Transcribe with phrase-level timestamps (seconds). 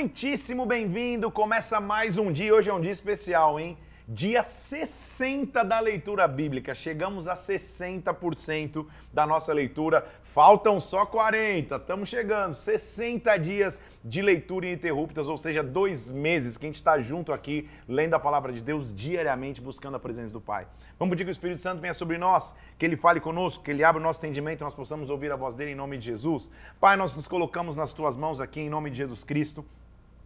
[0.00, 1.30] muitíssimo bem-vindo.
[1.30, 2.54] Começa mais um dia.
[2.54, 3.76] Hoje é um dia especial, hein?
[4.08, 6.74] Dia 60 da leitura bíblica.
[6.74, 10.06] Chegamos a 60% da nossa leitura.
[10.22, 11.76] Faltam só 40.
[11.76, 12.54] Estamos chegando.
[12.54, 17.68] 60 dias de leitura ininterruptas, ou seja, dois meses que a gente está junto aqui,
[17.86, 20.66] lendo a palavra de Deus diariamente, buscando a presença do Pai.
[20.98, 23.84] Vamos pedir que o Espírito Santo venha sobre nós, que ele fale conosco, que ele
[23.84, 26.50] abra o nosso entendimento nós possamos ouvir a voz dele em nome de Jesus.
[26.80, 29.62] Pai, nós nos colocamos nas tuas mãos aqui em nome de Jesus Cristo.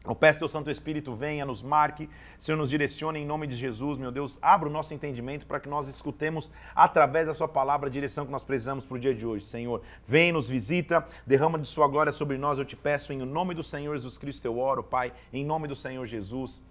[0.06, 3.54] Eu peço que o Santo Espírito venha, nos marque, Senhor, nos direcione em nome de
[3.54, 7.88] Jesus, meu Deus, abra o nosso entendimento para que nós escutemos através da Sua palavra
[7.88, 9.46] a direção que nós precisamos para o dia de hoje.
[9.46, 13.54] Senhor, vem, nos visita, derrama de Sua glória sobre nós, eu te peço, em nome
[13.54, 16.62] do Senhor Jesus Cristo, eu oro, Pai, em nome do Senhor Jesus.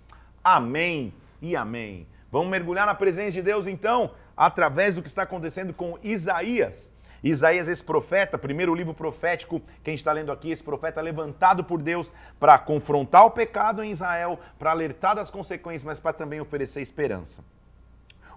[0.44, 2.06] Amém e amém.
[2.32, 6.93] Vamos mergulhar na presença de Deus, então, através do que está acontecendo com Isaías.
[7.24, 11.64] Isaías, esse profeta, primeiro livro profético que a gente está lendo aqui, esse profeta levantado
[11.64, 16.42] por Deus para confrontar o pecado em Israel, para alertar das consequências, mas para também
[16.42, 17.44] oferecer esperança.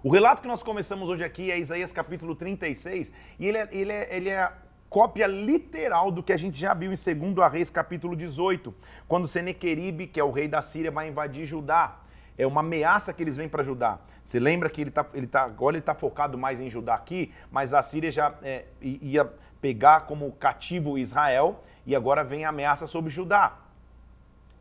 [0.01, 3.91] O relato que nós começamos hoje aqui é Isaías capítulo 36, e ele é, ele
[3.91, 4.49] é, ele é
[4.89, 8.73] cópia literal do que a gente já viu em 2 Reis capítulo 18,
[9.05, 11.99] quando Senequeribe, que é o rei da Síria, vai invadir Judá
[12.37, 13.99] é uma ameaça que eles vêm para Judá.
[14.23, 17.33] Você lembra que ele tá, ele tá, agora ele está focado mais em Judá aqui,
[17.49, 19.25] mas a Síria já é, ia
[19.61, 23.57] pegar como cativo Israel e agora vem a ameaça sobre Judá.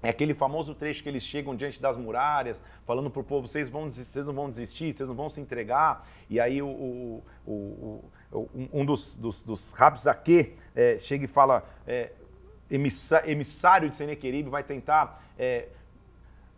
[0.03, 3.69] É aquele famoso trecho que eles chegam diante das muralhas, falando para o povo: vocês,
[3.69, 6.07] vão, vocês não vão desistir, vocês não vão se entregar.
[6.31, 7.25] E aí o, o,
[8.33, 12.13] o, um dos, dos, dos Rabzaque é, chega e fala: é,
[12.71, 15.69] emissário de Senequeribe vai tentar é,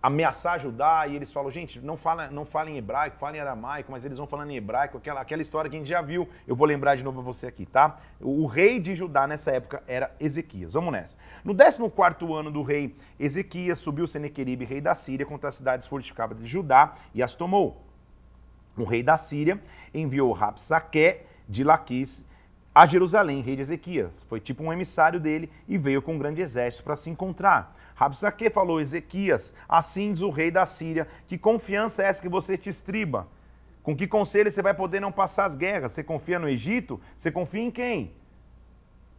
[0.03, 3.91] ameaçar ajudar, e eles falam, gente, não fala, não fala em hebraico, fala em aramaico,
[3.91, 6.55] mas eles vão falando em hebraico, aquela, aquela história que a gente já viu, eu
[6.55, 7.99] vou lembrar de novo a você aqui, tá?
[8.21, 10.73] O, o rei de Judá nessa época era Ezequias.
[10.73, 11.17] Vamos nessa.
[11.45, 16.39] No 14 ano do rei Ezequias, subiu Senequeribe, rei da Síria, contra as cidades fortificadas
[16.39, 17.83] de Judá e as tomou.
[18.77, 19.61] O rei da Síria
[19.93, 22.25] enviou Rapsaque de Laquis
[22.79, 24.25] a Jerusalém, rei de Ezequias.
[24.29, 27.77] Foi tipo um emissário dele e veio com um grande exército para se encontrar.
[27.99, 32.57] Rabsaque falou, Ezequias, assim diz o rei da Síria, que confiança é essa que você
[32.57, 33.27] te estriba?
[33.83, 35.93] Com que conselho você vai poder não passar as guerras?
[35.93, 37.01] Você confia no Egito?
[37.17, 38.13] Você confia em quem?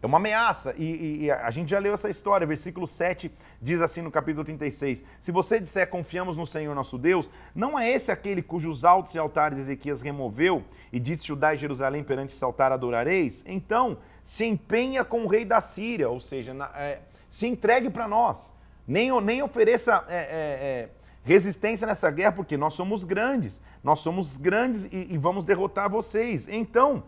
[0.01, 0.73] É uma ameaça.
[0.77, 2.47] E, e, e, a gente já leu essa história.
[2.47, 3.29] Versículo 7
[3.61, 7.91] diz assim no capítulo 36: Se você disser confiamos no Senhor nosso Deus, não é
[7.91, 10.63] esse aquele cujos altos e altares Ezequias removeu
[10.93, 13.43] e disse Judá e Jerusalém perante esse altar adorareis?
[13.45, 18.07] Então se empenha com o rei da Síria, ou seja, na, é, se entregue para
[18.07, 18.57] nós
[18.89, 20.89] nem, nem ofereça é, é, é,
[21.23, 26.47] resistência nessa guerra, porque nós somos grandes, nós somos grandes e, e vamos derrotar vocês.
[26.47, 27.03] Então,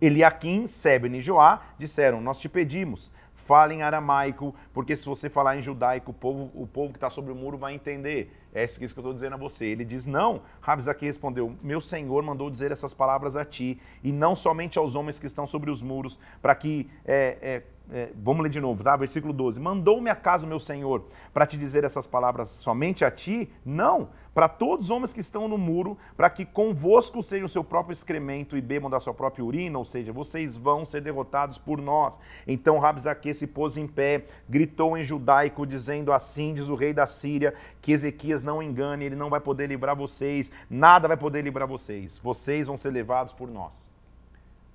[0.00, 5.58] Eliakim, Sebne e Joá disseram: Nós te pedimos, fale em aramaico, porque se você falar
[5.58, 8.34] em judaico, o povo, o povo que está sobre o muro vai entender.
[8.54, 9.66] É isso que eu estou dizendo a você.
[9.66, 10.40] Ele diz: Não.
[10.62, 15.18] Rabzaque respondeu: Meu senhor mandou dizer essas palavras a ti, e não somente aos homens
[15.18, 18.94] que estão sobre os muros, para que é, é, é, vamos ler de novo, tá?
[18.96, 19.58] Versículo 12.
[19.58, 23.50] Mandou-me acaso meu Senhor para te dizer essas palavras somente a ti?
[23.64, 27.64] Não, para todos os homens que estão no muro, para que convosco seja o seu
[27.64, 31.80] próprio excremento e bebam da sua própria urina, ou seja, vocês vão ser derrotados por
[31.80, 32.20] nós.
[32.46, 37.06] Então Rabzaque se pôs em pé, gritou em judaico, dizendo assim, diz o rei da
[37.06, 41.66] Síria, que Ezequias não engane, ele não vai poder livrar vocês, nada vai poder livrar
[41.66, 43.97] vocês, vocês vão ser levados por nós.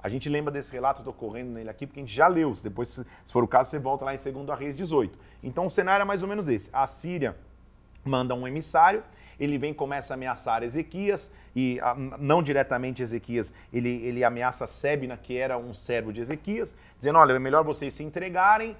[0.03, 2.53] A gente lembra desse relato, estou correndo nele aqui, porque a gente já leu.
[2.61, 5.17] Depois, se for o caso, você volta lá em 2 Reis 18.
[5.41, 6.69] Então o cenário é mais ou menos esse.
[6.73, 7.37] A Síria
[8.03, 9.01] manda um emissário,
[9.39, 11.79] ele vem começa a ameaçar Ezequias, e
[12.19, 17.31] não diretamente Ezequias, ele, ele ameaça Sebna, que era um servo de Ezequias, dizendo, olha,
[17.31, 18.75] é melhor vocês se entregarem,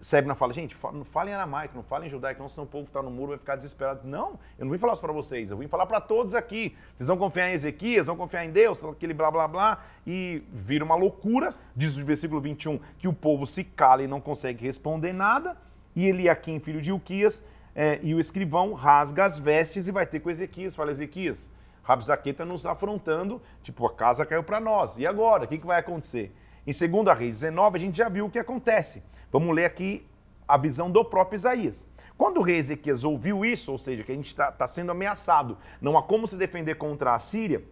[0.00, 2.84] Sebna fala, gente, não fala em aramaico, não fala em judaico, não, senão o povo
[2.84, 4.00] que está no muro vai ficar desesperado.
[4.04, 6.76] Não, eu não vim falar isso para vocês, eu vim falar para todos aqui.
[6.96, 10.84] Vocês vão confiar em Ezequias, vão confiar em Deus, aquele blá blá blá, e vira
[10.84, 15.14] uma loucura, diz o versículo 21, que o povo se cala e não consegue responder
[15.14, 15.56] nada,
[15.94, 17.42] e Eliakim, filho de Ilquias,
[17.74, 20.74] é, e o escrivão rasga as vestes e vai ter com Ezequias.
[20.74, 21.50] Fala, Ezequias,
[21.82, 25.44] Rabzaque nos afrontando, tipo, a casa caiu para nós, e agora?
[25.44, 26.34] O que, que vai acontecer?
[26.66, 29.00] Em 2 Reis 19, a gente já viu o que acontece.
[29.30, 30.04] Vamos ler aqui
[30.48, 31.86] a visão do próprio Isaías.
[32.18, 35.56] Quando o rei Ezequias ouviu isso, ou seja, que a gente está tá sendo ameaçado,
[35.80, 37.62] não há como se defender contra a Síria,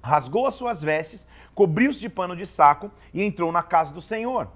[0.00, 4.48] rasgou as suas vestes, cobriu-se de pano de saco e entrou na casa do Senhor.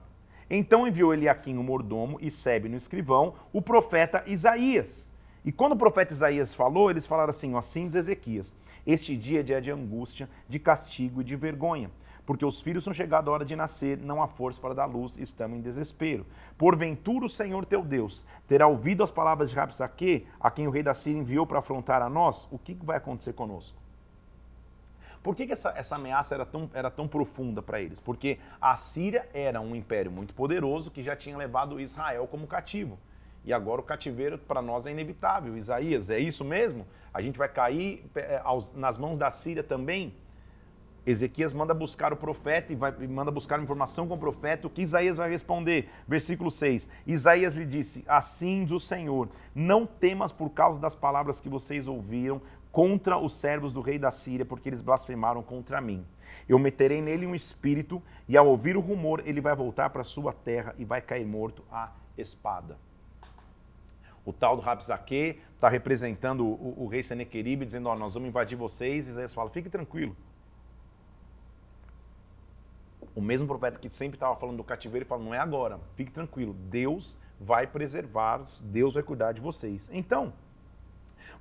[0.49, 5.07] Então enviou Eliaquim, o mordomo, e Sebe, no escrivão, o profeta Isaías.
[5.45, 8.55] E quando o profeta Isaías falou, eles falaram assim, assim diz Ezequias,
[8.87, 11.91] Este dia é dia de angústia, de castigo e de vergonha
[12.27, 15.17] porque os filhos são chegados a hora de nascer, não há força para dar luz,
[15.17, 16.27] estamos em desespero.
[16.59, 20.83] Porventura o Senhor teu Deus terá ouvido as palavras de Rapsaque, a quem o rei
[20.83, 22.49] da Síria enviou para afrontar a nós?
[22.51, 23.79] O que vai acontecer conosco?
[25.23, 27.99] Por que, que essa, essa ameaça era tão, era tão profunda para eles?
[27.99, 32.99] Porque a Síria era um império muito poderoso que já tinha levado Israel como cativo.
[33.45, 35.57] E agora o cativeiro para nós é inevitável.
[35.57, 36.87] Isaías, é isso mesmo?
[37.15, 38.41] A gente vai cair é,
[38.75, 40.13] nas mãos da Síria também?
[41.07, 44.67] Ezequias manda buscar o profeta e, vai, manda buscar informação com o profeta.
[44.67, 45.89] O que Isaías vai responder?
[46.09, 46.89] Versículo 6.
[47.07, 51.87] Isaías lhe disse: Assim diz o Senhor: Não temas por causa das palavras que vocês
[51.87, 52.43] ouviram
[52.73, 56.05] contra os servos do rei da Síria, porque eles blasfemaram contra mim.
[56.49, 60.33] Eu meterei nele um espírito, e ao ouvir o rumor, ele vai voltar para sua
[60.33, 62.77] terra e vai cair morto à espada.
[64.25, 68.57] O tal do Rabzaque está representando o, o, rei Senequeribe, dizendo: oh, Nós vamos invadir
[68.57, 69.07] vocês.
[69.07, 70.17] Isaías fala: Fique tranquilo,
[73.17, 76.13] o mesmo profeta que sempre estava falando do cativeiro, ele fala: não é agora, fique
[76.13, 79.89] tranquilo, Deus vai preservar, Deus vai cuidar de vocês.
[79.91, 80.35] Então,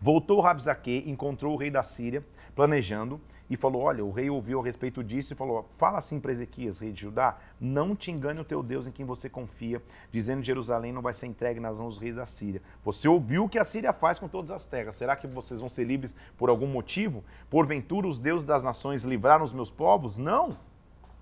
[0.01, 2.23] voltou Rabzaque, encontrou o rei da Síria,
[2.55, 3.19] planejando,
[3.49, 6.79] e falou: Olha, o rei ouviu a respeito disso e falou: Fala assim para Ezequias,
[6.79, 9.81] rei de Judá, não te engane o teu Deus em quem você confia,
[10.11, 12.61] dizendo que Jerusalém não vai ser entregue nas mãos dos reis da Síria.
[12.83, 14.95] Você ouviu o que a Síria faz com todas as terras.
[14.95, 17.23] Será que vocês vão ser livres por algum motivo?
[17.49, 20.17] Porventura os deuses das nações livraram os meus povos?
[20.17, 20.57] Não.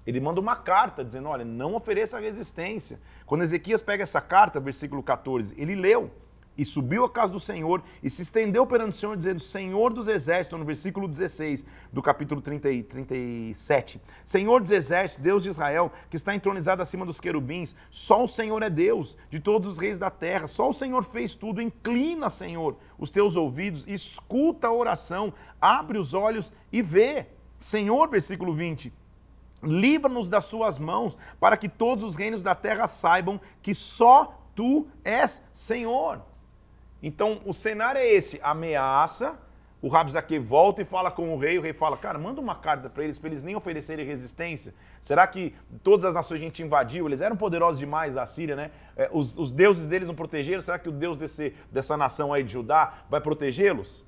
[0.06, 3.00] Ele manda uma carta dizendo: olha, não ofereça resistência.
[3.26, 6.12] Quando Ezequias pega essa carta, versículo 14, ele leu
[6.58, 10.08] e subiu à casa do Senhor e se estendeu perante o Senhor, dizendo: Senhor dos
[10.08, 14.02] exércitos, no versículo 16 do capítulo 30, 37.
[14.24, 18.62] Senhor dos exércitos, Deus de Israel, que está entronizado acima dos querubins, só o Senhor
[18.62, 21.62] é Deus de todos os reis da terra, só o Senhor fez tudo.
[21.62, 27.28] Inclina, Senhor, os teus ouvidos, escuta a oração, abre os olhos e vê.
[27.58, 28.92] Senhor, versículo 20
[29.64, 34.88] Livra-nos das suas mãos, para que todos os reinos da terra saibam que só tu
[35.04, 36.22] és Senhor.
[37.02, 39.38] Então, o cenário é esse: ameaça,
[39.84, 42.90] o Rabzaque volta e fala com o rei, o rei fala, cara, manda uma carta
[42.90, 44.74] para eles, para eles nem oferecerem resistência.
[45.02, 47.06] Será que todas as nações a gente invadiu?
[47.06, 48.72] Eles eram poderosos demais, a Síria, né?
[48.96, 50.62] É, os, os, deuses deles não protegeram?
[50.62, 54.06] Será que o Deus desse, dessa nação aí de Judá vai protegê-los?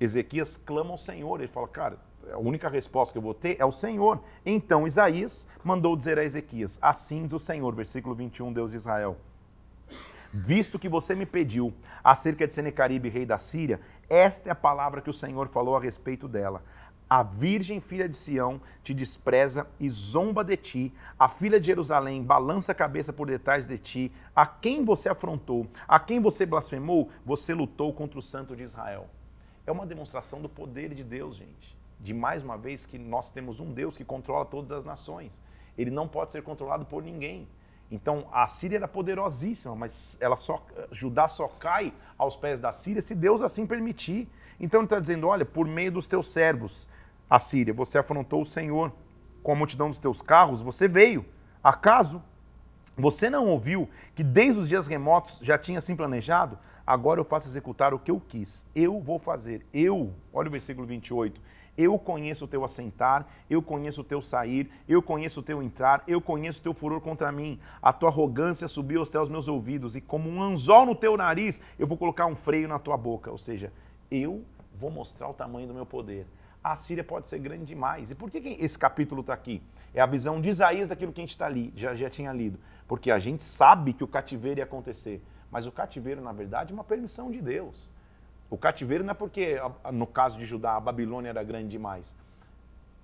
[0.00, 1.98] Ezequias clama ao Senhor, ele fala, cara,
[2.32, 4.20] a única resposta que eu vou ter é o Senhor.
[4.44, 9.16] Então Isaías mandou dizer a Ezequias: Assim diz o Senhor, versículo 21, Deus de Israel.
[10.32, 15.00] Visto que você me pediu acerca de Senecaribe, rei da Síria, esta é a palavra
[15.00, 16.62] que o Senhor falou a respeito dela.
[17.08, 20.92] A virgem filha de Sião te despreza e zomba de ti.
[21.16, 24.12] A filha de Jerusalém balança a cabeça por detrás de ti.
[24.34, 29.08] A quem você afrontou, a quem você blasfemou, você lutou contra o santo de Israel.
[29.64, 33.60] É uma demonstração do poder de Deus, gente de mais uma vez que nós temos
[33.60, 35.40] um Deus que controla todas as nações.
[35.76, 37.48] Ele não pode ser controlado por ninguém.
[37.90, 43.00] Então a Síria era poderosíssima, mas ela só Judá só cai aos pés da Síria
[43.00, 44.28] se Deus assim permitir.
[44.58, 46.88] Então ele está dizendo: olha, por meio dos teus servos,
[47.30, 48.92] a Síria, você afrontou o Senhor
[49.42, 51.24] com a multidão dos teus carros, você veio.
[51.62, 52.22] Acaso
[52.96, 56.58] você não ouviu que desde os dias remotos já tinha assim planejado?
[56.86, 58.64] Agora eu faço executar o que eu quis.
[58.74, 59.66] Eu vou fazer.
[59.74, 61.38] Eu, olha o versículo 28.
[61.76, 66.02] Eu conheço o teu assentar, eu conheço o teu sair, eu conheço o teu entrar,
[66.06, 67.58] eu conheço o teu furor contra mim.
[67.82, 71.60] A tua arrogância subiu até os meus ouvidos, e como um anzol no teu nariz,
[71.78, 73.30] eu vou colocar um freio na tua boca.
[73.30, 73.72] Ou seja,
[74.10, 74.42] eu
[74.74, 76.26] vou mostrar o tamanho do meu poder.
[76.62, 78.10] A Síria pode ser grande demais.
[78.10, 79.62] E por que esse capítulo está aqui?
[79.94, 82.58] É a visão de Isaías daquilo que a gente está ali, já, já tinha lido.
[82.88, 85.22] Porque a gente sabe que o cativeiro ia acontecer.
[85.50, 87.92] Mas o cativeiro, na verdade, é uma permissão de Deus.
[88.48, 89.56] O cativeiro não é porque,
[89.92, 92.14] no caso de Judá, a Babilônia era grande demais.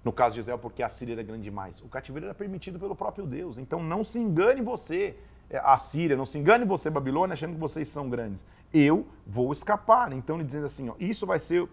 [0.05, 1.81] No caso de Israel, porque a Síria era grande demais.
[1.81, 3.59] O cativeiro era permitido pelo próprio Deus.
[3.59, 5.17] Então não se engane você,
[5.49, 8.45] é, a Síria, não se engane você, Babilônia, achando que vocês são grandes.
[8.73, 10.13] Eu vou escapar.
[10.13, 11.69] Então ele dizendo assim: ó, isso vai ser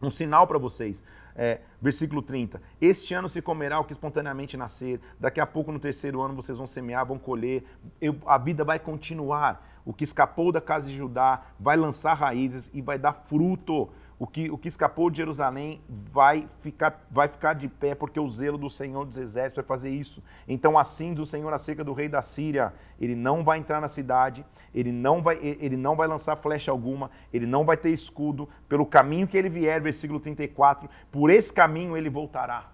[0.00, 1.02] um sinal para vocês.
[1.34, 2.60] É, versículo 30.
[2.80, 5.00] Este ano se comerá o que espontaneamente nascer.
[5.18, 7.64] Daqui a pouco, no terceiro ano, vocês vão semear, vão colher.
[8.00, 9.71] Eu, a vida vai continuar.
[9.84, 13.88] O que escapou da casa de Judá vai lançar raízes e vai dar fruto.
[14.18, 18.28] O que, o que escapou de Jerusalém vai ficar, vai ficar de pé, porque o
[18.28, 20.22] zelo do Senhor dos Exércitos vai fazer isso.
[20.46, 23.88] Então, assim diz o Senhor acerca do rei da Síria: ele não vai entrar na
[23.88, 28.48] cidade, ele não vai, ele não vai lançar flecha alguma, ele não vai ter escudo.
[28.68, 32.71] Pelo caminho que ele vier, versículo 34, por esse caminho ele voltará.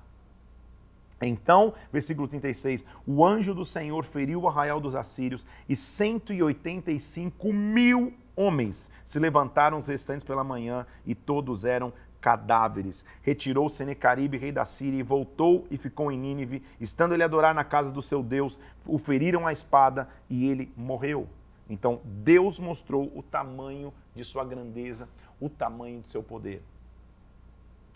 [1.20, 8.14] Então, versículo 36, o anjo do Senhor feriu o arraial dos assírios e 185 mil
[8.37, 13.04] homens se levantaram os restantes pela manhã e todos eram cadáveres.
[13.22, 16.62] Retirou Senecaribe, rei da Síria, e voltou e ficou em Nínive.
[16.80, 20.72] Estando ele a adorar na casa do seu Deus, o feriram a espada e ele
[20.76, 21.28] morreu.
[21.68, 25.08] Então, Deus mostrou o tamanho de sua grandeza,
[25.40, 26.62] o tamanho de seu poder.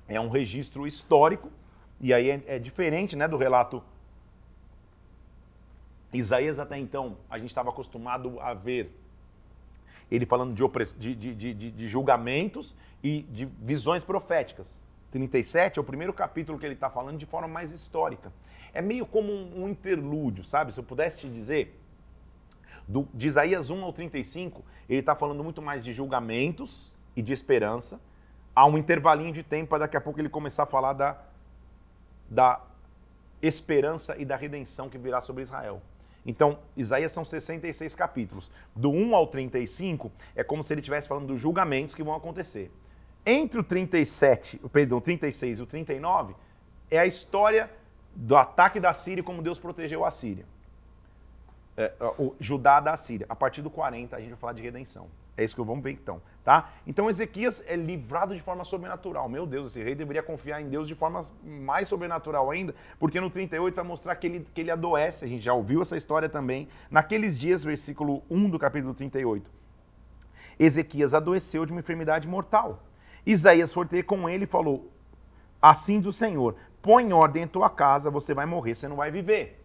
[0.06, 1.50] É um registro histórico,
[2.02, 3.80] e aí é, é diferente né, do relato.
[6.12, 8.92] Isaías, até então, a gente estava acostumado a ver
[10.10, 14.78] ele falando de, de, de, de, julgamentos e de visões proféticas.
[15.10, 18.30] 37 é o primeiro capítulo que ele está falando de forma mais histórica.
[18.74, 20.72] É meio como um, um interlúdio, sabe?
[20.72, 21.78] Se eu pudesse te dizer,
[22.86, 27.32] do, de Isaías 1 ao 35, ele está falando muito mais de julgamentos e de
[27.32, 27.98] esperança.
[28.54, 31.18] Há um intervalinho de tempo para daqui a pouco ele começar a falar da,
[32.32, 32.60] da
[33.42, 35.82] esperança e da redenção que virá sobre Israel.
[36.24, 38.50] Então, Isaías são 66 capítulos.
[38.74, 42.70] Do 1 ao 35 é como se ele estivesse falando dos julgamentos que vão acontecer.
[43.26, 46.34] Entre o 37, perdão, 36 e o 39
[46.90, 47.70] é a história
[48.14, 50.46] do ataque da Síria e como Deus protegeu a Síria.
[51.76, 53.26] É, o Judá da Síria.
[53.28, 55.08] A partir do 40 a gente vai falar de redenção.
[55.36, 56.70] É isso que vamos ver então, tá?
[56.86, 59.28] Então Ezequias é livrado de forma sobrenatural.
[59.28, 63.30] Meu Deus, esse rei deveria confiar em Deus de forma mais sobrenatural ainda, porque no
[63.30, 65.24] 38 vai mostrar que ele, que ele adoece.
[65.24, 66.68] A gente já ouviu essa história também.
[66.90, 69.50] Naqueles dias, versículo 1 do capítulo 38.
[70.58, 72.82] Ezequias adoeceu de uma enfermidade mortal.
[73.24, 74.92] Isaías foi ter com ele e falou:
[75.60, 79.10] Assim do Senhor, põe em ordem em tua casa, você vai morrer, você não vai
[79.10, 79.61] viver.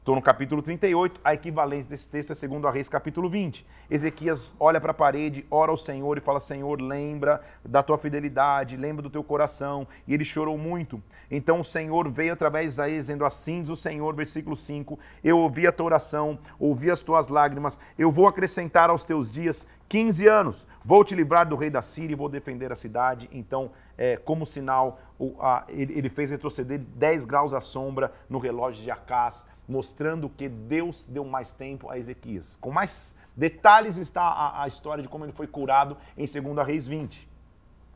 [0.00, 3.66] Estou no capítulo 38, a equivalência desse texto é segundo a Reis, capítulo 20.
[3.90, 8.78] Ezequias olha para a parede, ora ao Senhor e fala: Senhor, lembra da tua fidelidade,
[8.78, 9.86] lembra do teu coração.
[10.08, 11.02] E ele chorou muito.
[11.30, 15.36] Então o Senhor veio através de Isaías, dizendo assim: diz o Senhor, versículo 5: Eu
[15.36, 20.26] ouvi a tua oração, ouvi as tuas lágrimas, eu vou acrescentar aos teus dias 15
[20.26, 23.28] anos, vou te livrar do rei da Síria e vou defender a cidade.
[23.30, 28.38] Então, é, como sinal, o, a, ele, ele fez retroceder 10 graus à sombra no
[28.38, 32.56] relógio de Acás mostrando que Deus deu mais tempo a Ezequias.
[32.60, 36.86] Com mais detalhes está a, a história de como ele foi curado em 2 Reis
[36.86, 37.28] 20.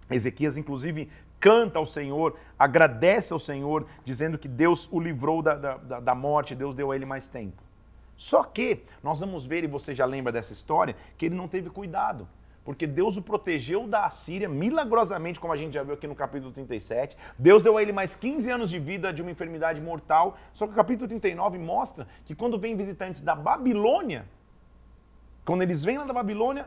[0.09, 6.01] Ezequias, inclusive, canta ao Senhor, agradece ao Senhor, dizendo que Deus o livrou da, da,
[6.01, 7.63] da morte, Deus deu a ele mais tempo.
[8.17, 11.69] Só que nós vamos ver, e você já lembra dessa história, que ele não teve
[11.69, 12.29] cuidado
[12.65, 16.51] porque Deus o protegeu da Assíria milagrosamente, como a gente já viu aqui no capítulo
[16.51, 17.17] 37.
[17.39, 20.39] Deus deu a ele mais 15 anos de vida de uma enfermidade mortal.
[20.55, 24.25] Só que o capítulo 39 mostra que quando vem visitantes da Babilônia,
[25.45, 26.67] quando eles vêm lá da Babilônia,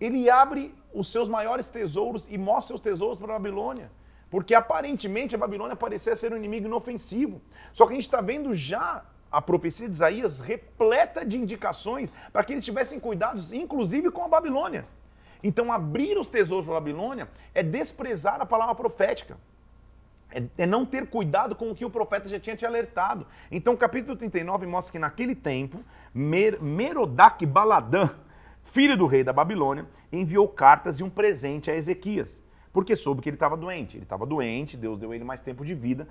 [0.00, 3.90] ele abre os seus maiores tesouros e mostra os tesouros para a Babilônia.
[4.30, 7.42] Porque aparentemente a Babilônia parecia ser um inimigo inofensivo.
[7.72, 12.42] Só que a gente está vendo já a profecia de Isaías repleta de indicações para
[12.44, 14.86] que eles tivessem cuidados, inclusive com a Babilônia.
[15.42, 19.36] Então, abrir os tesouros para a Babilônia é desprezar a palavra profética.
[20.30, 23.26] É, é, não ter cuidado com o que o profeta já tinha te alertado.
[23.50, 28.10] Então, o capítulo 39 mostra que naquele tempo, Mer Merodach Baladã,
[28.62, 32.38] filho do rei da Babilônia, enviou cartas e um presente a Ezequias,
[32.72, 33.96] porque soube que ele estava doente.
[33.96, 36.06] Ele estava doente, Deus deu ele mais tempo de vida.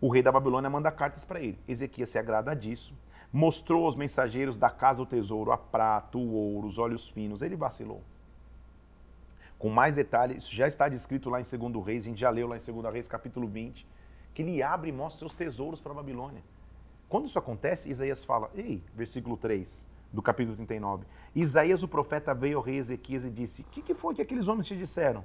[0.00, 1.58] O rei da Babilônia manda cartas para ele.
[1.68, 2.94] Ezequias se agrada disso,
[3.30, 7.42] mostrou aos mensageiros da casa o tesouro, a prata, o ouro, os olhos finos.
[7.42, 8.02] Ele vacilou
[9.60, 12.48] com mais detalhes, isso já está descrito lá em 2 Reis, a gente já leu
[12.48, 13.86] lá em 2 Reis, capítulo 20,
[14.32, 16.42] que ele abre e mostra seus tesouros para a Babilônia.
[17.10, 22.56] Quando isso acontece, Isaías fala, ei, versículo 3 do capítulo 39, Isaías o profeta veio
[22.56, 25.22] ao rei Ezequias e disse, o que, que foi que aqueles homens te disseram?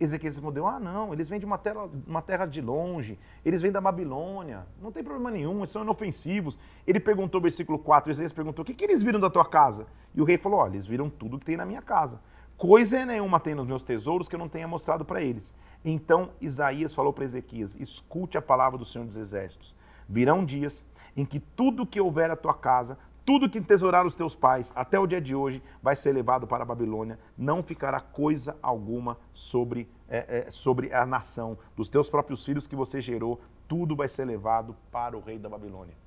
[0.00, 3.70] Ezequias respondeu, ah não, eles vêm de uma terra, uma terra de longe, eles vêm
[3.70, 6.58] da Babilônia, não tem problema nenhum, eles são inofensivos.
[6.84, 9.86] Ele perguntou, versículo 4, Isaías perguntou, o que, que eles viram da tua casa?
[10.12, 12.18] E o rei falou, olha, eles viram tudo que tem na minha casa.
[12.56, 15.54] Coisa nenhuma tem nos meus tesouros que eu não tenha mostrado para eles.
[15.84, 19.74] Então Isaías falou para Ezequias: Escute a palavra do Senhor dos Exércitos.
[20.08, 20.84] Virão dias
[21.16, 24.98] em que tudo que houver à tua casa, tudo que tesouraram os teus pais até
[24.98, 27.18] o dia de hoje, vai ser levado para a Babilônia.
[27.36, 31.58] Não ficará coisa alguma sobre, é, é, sobre a nação.
[31.76, 35.48] Dos teus próprios filhos que você gerou, tudo vai ser levado para o rei da
[35.48, 36.03] Babilônia.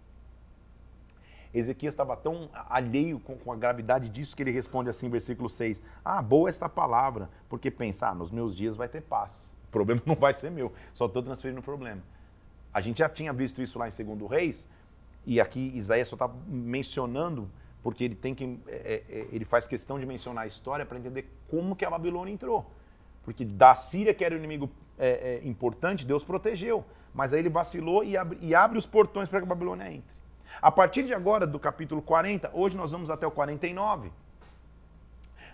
[1.54, 5.82] Ezequias estava tão alheio com, com, a gravidade disso que ele responde assim, versículo 6.
[6.04, 9.56] Ah, boa esta palavra, porque pensar, ah, nos meus dias vai ter paz.
[9.68, 12.02] O problema não vai ser meu, só estou transferindo o problema.
[12.74, 14.68] A gente já tinha visto isso lá em 2 Reis,
[15.26, 17.50] e aqui Isaías só está mencionando,
[17.84, 18.60] porque ele tem que.
[18.68, 21.90] É, é, é, ele faz questão de mencionar a história para entender como que a
[21.90, 22.66] Babilônia entrou.
[23.24, 26.86] Porque da Síria, que era o inimigo é, é importante, Deus protegeu.
[27.14, 30.16] Mas aí ele vacilou e abre, e abre os portões para que a Babilônia entre.
[30.62, 34.12] A partir de agora, do capítulo 40, hoje nós vamos até o 49.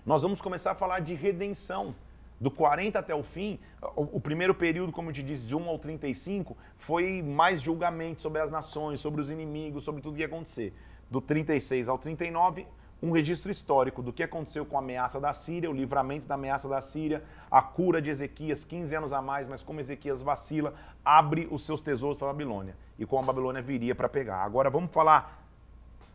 [0.05, 1.93] Nós vamos começar a falar de redenção.
[2.39, 3.57] Do 40 até o fim,
[3.95, 8.41] o, primeiro período, como eu te disse, de 1 ao 35, foi mais julgamento sobre
[8.41, 10.73] as nações, sobre os inimigos, sobre tudo que ia acontecer.
[11.09, 12.67] Do 36 ao 39,
[13.03, 16.69] um registro histórico do que aconteceu com a ameaça da Síria, o livramento da ameaça
[16.69, 21.45] da Síria, a cura de Ezequias, 15 anos a mais, mas como Ezequias vacila, abre
[21.51, 24.37] os seus tesouros para a Babilônia e como a Babilônia viria para pegar.
[24.37, 25.45] Agora vamos falar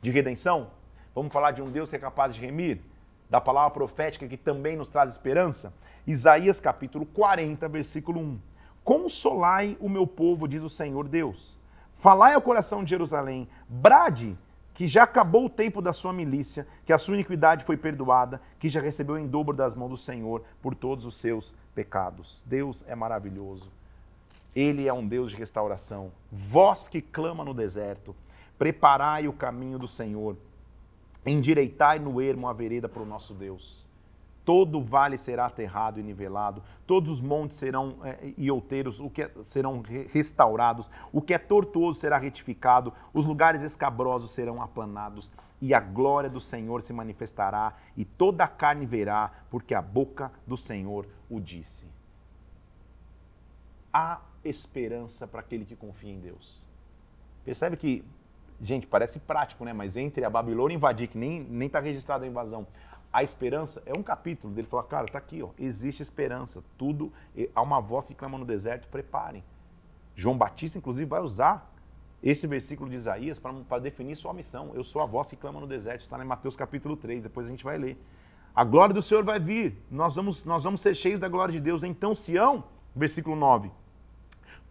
[0.00, 0.70] de redenção?
[1.14, 2.80] Vamos falar de um Deus que é capaz de remir?
[3.28, 5.74] Da palavra profética que também nos traz esperança?
[6.06, 8.40] Isaías capítulo 40, versículo 1.
[8.82, 11.60] Consolai o meu povo, diz o Senhor Deus.
[11.96, 14.38] Falai ao coração de Jerusalém, brade
[14.78, 18.68] que já acabou o tempo da sua milícia, que a sua iniquidade foi perdoada, que
[18.68, 22.44] já recebeu em dobro das mãos do Senhor por todos os seus pecados.
[22.46, 23.72] Deus é maravilhoso.
[24.54, 26.12] Ele é um Deus de restauração.
[26.30, 28.14] Vós que clama no deserto,
[28.56, 30.36] preparai o caminho do Senhor,
[31.26, 33.87] endireitai no ermo a vereda para o nosso Deus
[34.48, 39.24] todo vale será aterrado e nivelado, todos os montes serão é, e outeiros o que
[39.24, 45.74] é, serão restaurados, o que é tortuoso será retificado, os lugares escabrosos serão aplanados, e
[45.74, 50.56] a glória do Senhor se manifestará, e toda a carne verá, porque a boca do
[50.56, 51.84] Senhor o disse.
[53.92, 56.66] Há esperança para aquele que confia em Deus.
[57.44, 58.02] Percebe que,
[58.62, 59.74] gente, parece prático, né?
[59.74, 62.66] Mas entre a Babilônia invadir, que nem está registrada a invasão,
[63.12, 67.12] a esperança é um capítulo dele falar, cara, tá aqui, ó, existe esperança, tudo,
[67.54, 69.42] há uma voz que clama no deserto, preparem.
[70.14, 71.72] João Batista, inclusive, vai usar
[72.22, 74.72] esse versículo de Isaías para definir sua missão.
[74.74, 77.50] Eu sou a voz que clama no deserto, está em Mateus capítulo 3, depois a
[77.50, 77.96] gente vai ler.
[78.54, 81.60] A glória do Senhor vai vir, nós vamos, nós vamos ser cheios da glória de
[81.60, 81.84] Deus.
[81.84, 83.70] Então, Sião, versículo 9,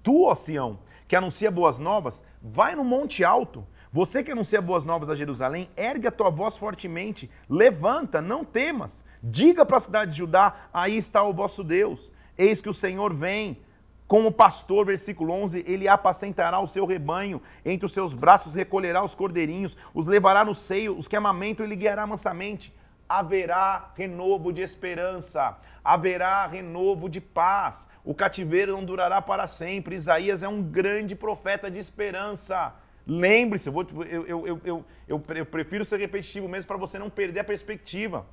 [0.03, 4.83] tu, ó Sião, que anuncia boas novas, vai no monte alto, você que anuncia boas
[4.83, 9.03] novas a Jerusalém, ergue a tua voz fortemente, levanta, não temas.
[9.23, 12.11] Diga para a cidade de Judá: aí está o vosso Deus.
[12.37, 13.61] Eis que o Senhor vem.
[14.07, 19.13] Como pastor, versículo 11, ele apacentará o seu rebanho, entre os seus braços recolherá os
[19.13, 22.73] cordeirinhos, os levará no seio, os que amamentam ele guiará mansamente.
[23.09, 27.87] Haverá renovo de esperança, haverá renovo de paz.
[28.03, 29.95] O cativeiro não durará para sempre.
[29.95, 32.73] Isaías é um grande profeta de esperança.
[33.07, 33.73] Lembre-se, eu,
[34.05, 34.61] eu, eu, eu,
[35.07, 38.25] eu, eu prefiro ser repetitivo mesmo para você não perder a perspectiva.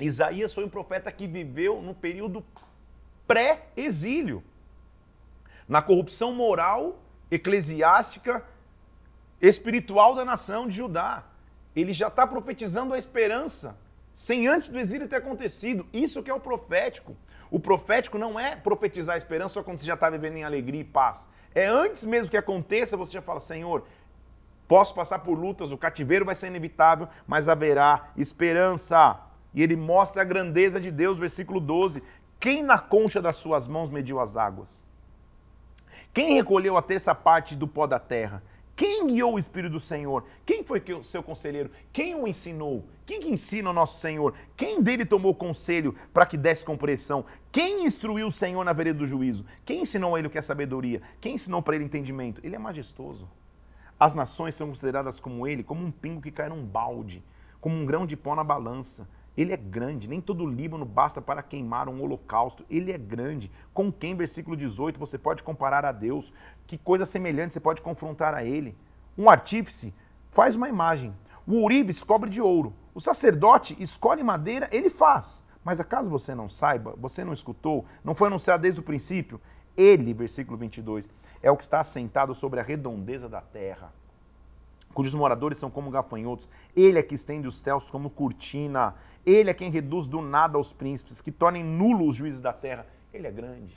[0.00, 2.42] Isaías foi um profeta que viveu no período
[3.26, 4.42] pré-exílio,
[5.68, 8.42] na corrupção moral, eclesiástica,
[9.40, 11.24] espiritual da nação de Judá.
[11.76, 13.76] Ele já está profetizando a esperança,
[14.12, 15.86] sem antes do exílio ter acontecido.
[15.92, 17.16] Isso que é o profético.
[17.50, 20.80] O profético não é profetizar a esperança só quando você já está vivendo em alegria
[20.80, 21.28] e paz.
[21.54, 23.84] É antes mesmo que aconteça, você já fala, Senhor,
[24.66, 29.20] posso passar por lutas, o cativeiro vai ser inevitável, mas haverá esperança.
[29.52, 32.02] E ele mostra a grandeza de Deus, versículo 12.
[32.40, 34.82] Quem na concha das suas mãos mediu as águas?
[36.12, 38.42] Quem recolheu a terça parte do pó da terra?
[38.82, 40.24] Quem guiou o Espírito do Senhor?
[40.44, 41.70] Quem foi o seu conselheiro?
[41.92, 42.84] Quem o ensinou?
[43.06, 44.34] Quem que ensina o nosso Senhor?
[44.56, 47.24] Quem dele tomou conselho para que desse compreensão?
[47.52, 49.46] Quem instruiu o Senhor na vereda do juízo?
[49.64, 51.00] Quem ensinou a ele o que é sabedoria?
[51.20, 52.40] Quem ensinou para ele entendimento?
[52.44, 53.28] Ele é majestoso.
[54.00, 57.22] As nações são consideradas como ele, como um pingo que cai num balde,
[57.60, 59.06] como um grão de pó na balança.
[59.36, 62.64] Ele é grande, nem todo Líbano basta para queimar um holocausto.
[62.68, 63.50] Ele é grande.
[63.72, 66.32] Com quem, versículo 18, você pode comparar a Deus?
[66.66, 68.76] Que coisa semelhante você pode confrontar a ele?
[69.16, 69.94] Um artífice
[70.30, 71.14] faz uma imagem.
[71.46, 72.74] O ourives cobre de ouro.
[72.94, 75.42] O sacerdote escolhe madeira, ele faz.
[75.64, 79.40] Mas acaso você não saiba, você não escutou, não foi anunciado desde o princípio?
[79.74, 81.08] Ele, versículo 22,
[81.42, 83.92] é o que está assentado sobre a redondeza da terra
[84.92, 86.48] cujos moradores são como gafanhotos.
[86.76, 88.94] Ele é que estende os céus como cortina.
[89.24, 92.86] Ele é quem reduz do nada aos príncipes, que tornem nulos os juízes da terra.
[93.12, 93.74] Ele é grande.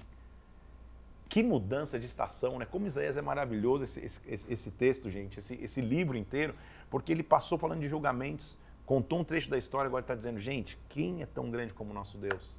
[1.29, 2.65] Que mudança de estação, né?
[2.65, 6.55] Como Isaías é maravilhoso esse, esse, esse texto, gente, esse, esse livro inteiro,
[6.89, 10.77] porque ele passou falando de julgamentos, contou um trecho da história, agora está dizendo, gente,
[10.89, 12.57] quem é tão grande como o nosso Deus?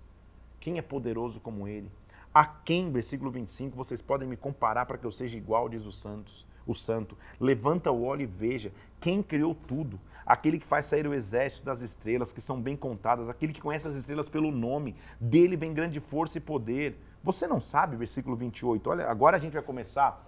[0.61, 1.90] Quem é poderoso como ele?
[2.35, 5.99] A quem, versículo 25, vocês podem me comparar para que eu seja igual, diz os
[5.99, 7.16] santos o santo.
[7.40, 9.99] Levanta o olho e veja quem criou tudo.
[10.27, 13.87] Aquele que faz sair o exército das estrelas, que são bem contadas, aquele que conhece
[13.87, 16.99] as estrelas pelo nome, dele vem grande força e poder.
[17.23, 18.91] Você não sabe, versículo 28.
[18.91, 20.19] Olha, agora a gente vai começar a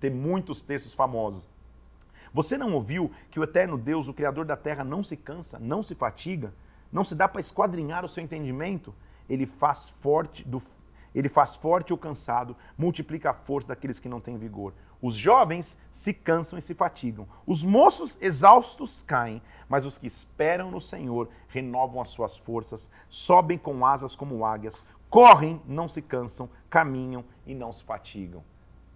[0.00, 1.48] ter muitos textos famosos.
[2.32, 5.84] Você não ouviu que o eterno Deus, o Criador da terra, não se cansa, não
[5.84, 6.52] se fatiga,
[6.90, 8.92] não se dá para esquadrinhar o seu entendimento?
[9.28, 10.60] Ele faz forte do
[11.14, 14.74] Ele faz forte o cansado, multiplica a força daqueles que não têm vigor.
[15.04, 17.28] Os jovens se cansam e se fatigam.
[17.46, 23.58] Os moços exaustos caem, mas os que esperam no Senhor renovam as suas forças, sobem
[23.58, 28.42] com asas como águias, correm, não se cansam, caminham e não se fatigam.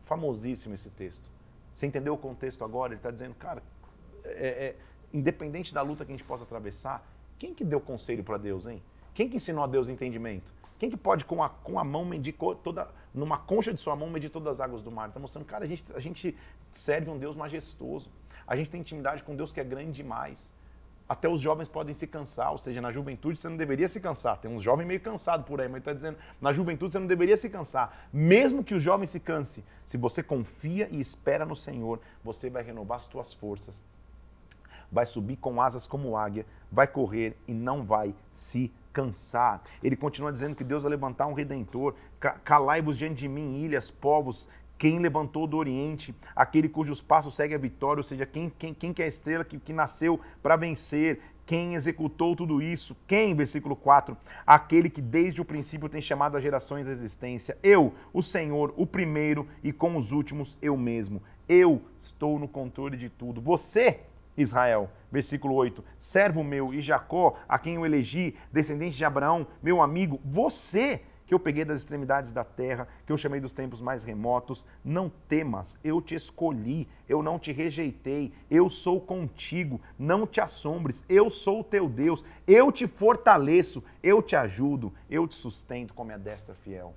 [0.07, 1.29] Famosíssimo esse texto.
[1.75, 2.95] Você entendeu o contexto agora?
[2.95, 3.63] Ele está dizendo, cara,
[4.25, 4.77] é, é,
[5.13, 7.07] independente da luta que a gente possa atravessar,
[7.39, 8.83] quem que deu conselho para Deus, hein?
[9.13, 10.51] Quem que ensinou a Deus entendimento?
[10.79, 14.09] Quem que pode com a, com a mão medir toda, numa concha de sua mão
[14.09, 15.09] medir todas as águas do mar?
[15.09, 16.37] Está mostrando, cara, a gente, a gente
[16.71, 18.11] serve um Deus majestoso.
[18.47, 20.53] A gente tem intimidade com Deus que é grande demais.
[21.09, 24.37] Até os jovens podem se cansar, ou seja, na juventude você não deveria se cansar.
[24.39, 27.37] Tem uns jovens meio cansados por aí, mas está dizendo, na juventude você não deveria
[27.37, 28.09] se cansar.
[28.13, 32.63] Mesmo que o jovem se canse, se você confia e espera no Senhor, você vai
[32.63, 33.83] renovar as suas forças.
[34.93, 39.63] Vai subir com asas como águia, vai correr e não vai se cansar.
[39.83, 41.95] Ele continua dizendo que Deus vai levantar um redentor.
[42.45, 44.49] Calai-vos diante de mim, ilhas, povos,
[44.79, 48.93] quem levantou do Oriente, aquele cujos passos segue a vitória, ou seja, quem, quem, quem
[48.93, 52.95] que é a estrela que, que nasceu para vencer, quem executou tudo isso?
[53.07, 53.35] Quem?
[53.35, 54.17] Versículo 4.
[54.47, 57.59] Aquele que desde o princípio tem chamado as gerações à existência.
[57.63, 61.23] Eu, o Senhor, o primeiro e com os últimos eu mesmo.
[61.49, 63.41] Eu estou no controle de tudo.
[63.41, 64.01] Você
[64.39, 64.91] Israel.
[65.11, 70.21] Versículo 8: Servo meu e Jacó, a quem eu elegi, descendente de Abraão, meu amigo,
[70.25, 74.67] você que eu peguei das extremidades da terra, que eu chamei dos tempos mais remotos,
[74.83, 81.05] não temas, eu te escolhi, eu não te rejeitei, eu sou contigo, não te assombres,
[81.07, 86.01] eu sou o teu Deus, eu te fortaleço, eu te ajudo, eu te sustento com
[86.01, 86.95] a minha destra fiel.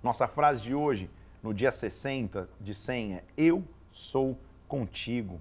[0.00, 1.10] Nossa frase de hoje,
[1.42, 5.40] no dia 60 de 100, é: Eu sou contigo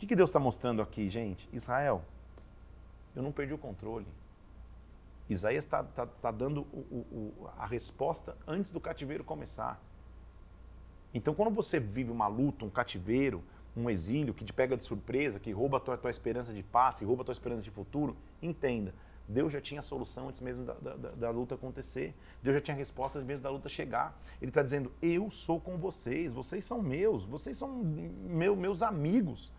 [0.00, 1.46] que, que Deus está mostrando aqui, gente?
[1.52, 2.02] Israel,
[3.14, 4.06] eu não perdi o controle.
[5.28, 9.78] Isaías está tá, tá dando o, o, a resposta antes do cativeiro começar.
[11.12, 13.44] Então, quando você vive uma luta, um cativeiro,
[13.76, 16.98] um exílio que te pega de surpresa, que rouba a tua, tua esperança de paz,
[16.98, 18.94] que rouba a tua esperança de futuro, entenda.
[19.28, 22.14] Deus já tinha a solução antes mesmo da, da, da, luta acontecer.
[22.42, 24.18] Deus já tinha a resposta antes mesmo da luta chegar.
[24.40, 29.52] Ele está dizendo: Eu sou com vocês, vocês são meus, vocês são meu, meus amigos.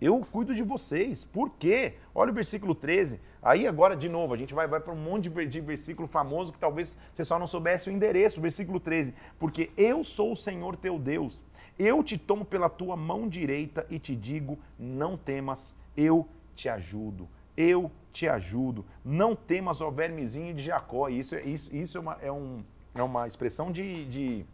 [0.00, 1.24] Eu cuido de vocês.
[1.24, 1.94] Por quê?
[2.14, 3.20] Olha o versículo 13.
[3.42, 6.58] Aí agora, de novo, a gente vai, vai para um monte de versículo famoso que
[6.58, 8.40] talvez você só não soubesse o endereço.
[8.40, 9.12] Versículo 13.
[9.38, 11.42] Porque eu sou o Senhor teu Deus.
[11.78, 17.28] Eu te tomo pela tua mão direita e te digo: não temas, eu te ajudo.
[17.56, 18.84] Eu te ajudo.
[19.04, 21.08] Não temas, ó vermezinho de Jacó.
[21.08, 24.46] Isso, é, isso, isso é, uma, é, um, é uma expressão de, de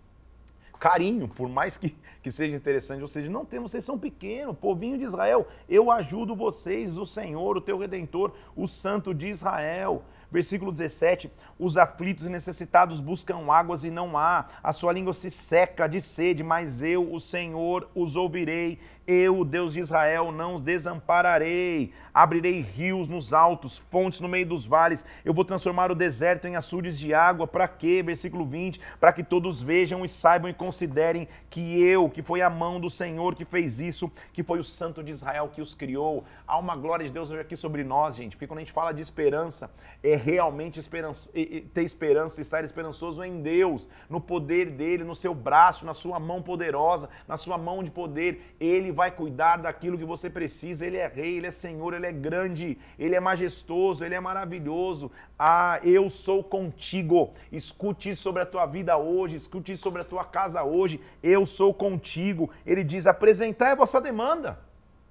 [0.85, 4.99] carinho, por mais que, que seja interessante, ou seja, não temos, vocês são pequenos, povinho
[4.99, 10.03] de Israel, eu ajudo vocês, o Senhor, o teu Redentor, o Santo de Israel.
[10.31, 15.31] Versículo 17: Os aflitos e necessitados buscam águas e não há, a sua língua se
[15.31, 20.55] seca de sede, mas eu, o Senhor, os ouvirei eu, o Deus de Israel, não
[20.55, 21.93] os desampararei.
[22.13, 25.05] Abrirei rios nos altos, fontes no meio dos vales.
[25.25, 27.47] Eu vou transformar o deserto em açudes de água.
[27.47, 28.03] Para quê?
[28.03, 28.81] Versículo 20.
[28.99, 32.89] Para que todos vejam e saibam e considerem que eu, que foi a mão do
[32.89, 36.25] Senhor que fez isso, que foi o Santo de Israel que os criou.
[36.47, 38.37] Há uma glória de Deus aqui sobre nós, gente.
[38.37, 39.71] Porque quando a gente fala de esperança,
[40.03, 41.31] é realmente esperança,
[41.73, 46.43] ter esperança, estar esperançoso em Deus, no poder dele, no seu braço, na sua mão
[46.43, 48.55] poderosa, na sua mão de poder.
[48.61, 50.87] Ele vai cuidar daquilo que você precisa.
[50.87, 55.11] Ele é rei, ele é senhor, ele é grande, ele é majestoso, ele é maravilhoso.
[55.39, 57.33] Ah, eu sou contigo.
[57.51, 61.01] Escute sobre a tua vida hoje, escute sobre a tua casa hoje.
[61.23, 62.51] Eu sou contigo.
[62.67, 64.59] Ele diz: apresentai a vossa demanda.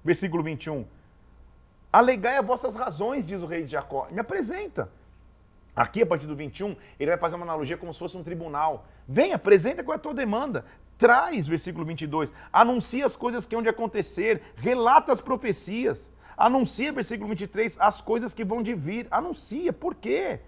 [0.04, 0.84] Versículo 21.
[1.92, 4.08] Alegai as vossas razões, diz o rei de Jacó.
[4.10, 4.90] Me apresenta.
[5.74, 8.86] Aqui, a partir do 21, ele vai fazer uma analogia como se fosse um tribunal.
[9.08, 10.64] Vem, apresenta qual é a tua demanda.
[10.96, 16.08] Traz, versículo 22, anuncia as coisas que hão de acontecer, relata as profecias.
[16.36, 19.08] Anuncia, versículo 23, as coisas que vão de vir.
[19.10, 20.40] Anuncia, por quê?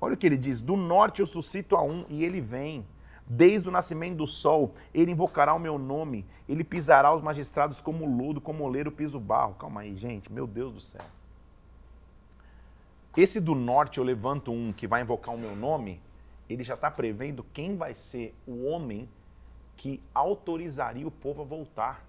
[0.00, 2.86] Olha o que ele diz: Do norte eu suscito a um e ele vem.
[3.28, 8.06] Desde o nascimento do sol, ele invocará o meu nome, ele pisará os magistrados como
[8.06, 9.54] lodo, como oleiro pisa o barro.
[9.54, 11.04] Calma aí, gente, meu Deus do céu.
[13.16, 16.00] Esse do norte eu levanto um que vai invocar o meu nome,
[16.50, 19.08] ele já está prevendo quem vai ser o homem
[19.76, 22.04] que autorizaria o povo a voltar.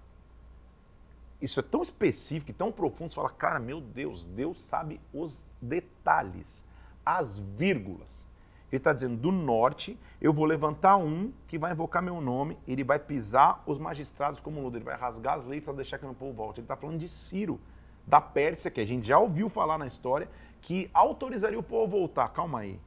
[1.40, 5.46] Isso é tão específico e tão profundo, você fala, cara, meu Deus, Deus sabe os
[5.62, 6.64] detalhes,
[7.06, 8.26] as vírgulas.
[8.70, 12.84] Ele está dizendo, do norte, eu vou levantar um que vai invocar meu nome, ele
[12.84, 16.12] vai pisar os magistrados como ludo, ele vai rasgar as leis para deixar que o
[16.12, 16.60] povo volte.
[16.60, 17.58] Ele está falando de Ciro,
[18.06, 20.28] da Pérsia, que a gente já ouviu falar na história,
[20.60, 22.28] que autorizaria o povo a voltar.
[22.30, 22.78] Calma aí.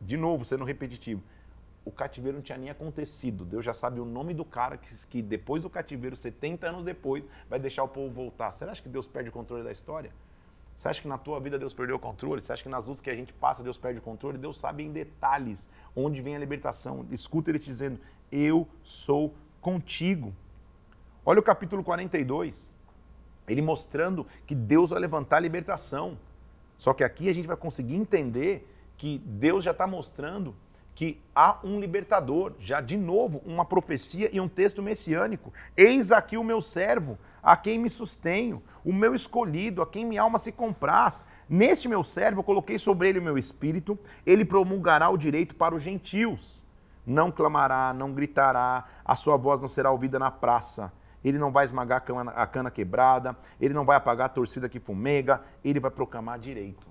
[0.00, 1.22] de novo, sendo repetitivo,
[1.84, 3.44] o cativeiro não tinha nem acontecido.
[3.44, 7.28] Deus já sabe o nome do cara que, que depois do cativeiro, 70 anos depois,
[7.48, 8.50] vai deixar o povo voltar.
[8.52, 10.10] Você acha que Deus perde o controle da história?
[10.74, 12.42] Você acha que na tua vida Deus perdeu o controle?
[12.42, 14.38] Você acha que nas lutas que a gente passa Deus perde o controle?
[14.38, 17.06] Deus sabe em detalhes onde vem a libertação.
[17.10, 18.00] Escuta ele te dizendo:
[18.32, 20.34] Eu sou contigo.
[21.24, 22.74] Olha o capítulo 42.
[23.46, 26.18] Ele mostrando que Deus vai levantar a libertação.
[26.78, 30.54] Só que aqui a gente vai conseguir entender que Deus já está mostrando
[30.94, 35.52] que há um libertador, já de novo, uma profecia e um texto messiânico.
[35.76, 40.22] Eis aqui o meu servo, a quem me sustenho, o meu escolhido, a quem minha
[40.22, 41.24] alma se compraz.
[41.48, 45.74] Neste meu servo eu coloquei sobre ele o meu espírito, ele promulgará o direito para
[45.74, 46.62] os gentios.
[47.04, 50.92] Não clamará, não gritará, a sua voz não será ouvida na praça.
[51.24, 54.68] Ele não vai esmagar a cana, a cana quebrada, ele não vai apagar a torcida
[54.68, 56.86] que fumega, ele vai proclamar direito.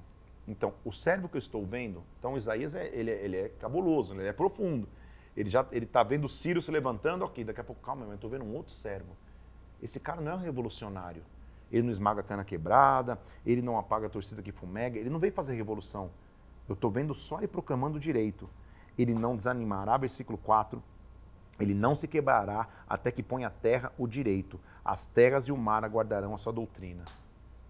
[0.48, 4.13] Então, o servo que eu estou vendo, então Isaías é, ele, é, ele é cabuloso,
[4.13, 4.88] ele é profundo.
[5.36, 8.15] Ele já ele está vendo o Ciro se levantando, ok, daqui a pouco, calma, eu
[8.15, 9.15] estou vendo um outro servo.
[9.82, 11.24] Esse cara não é um revolucionário.
[11.72, 15.19] Ele não esmaga a cana quebrada, ele não apaga a torcida que fumega, ele não
[15.19, 16.12] veio fazer revolução.
[16.67, 18.50] Eu estou vendo só ele proclamando direito.
[18.98, 20.82] Ele não desanimará, versículo 4,
[21.60, 24.60] ele não se quebrará até que ponha a terra o direito.
[24.84, 27.06] As terras e o mar aguardarão a sua doutrina.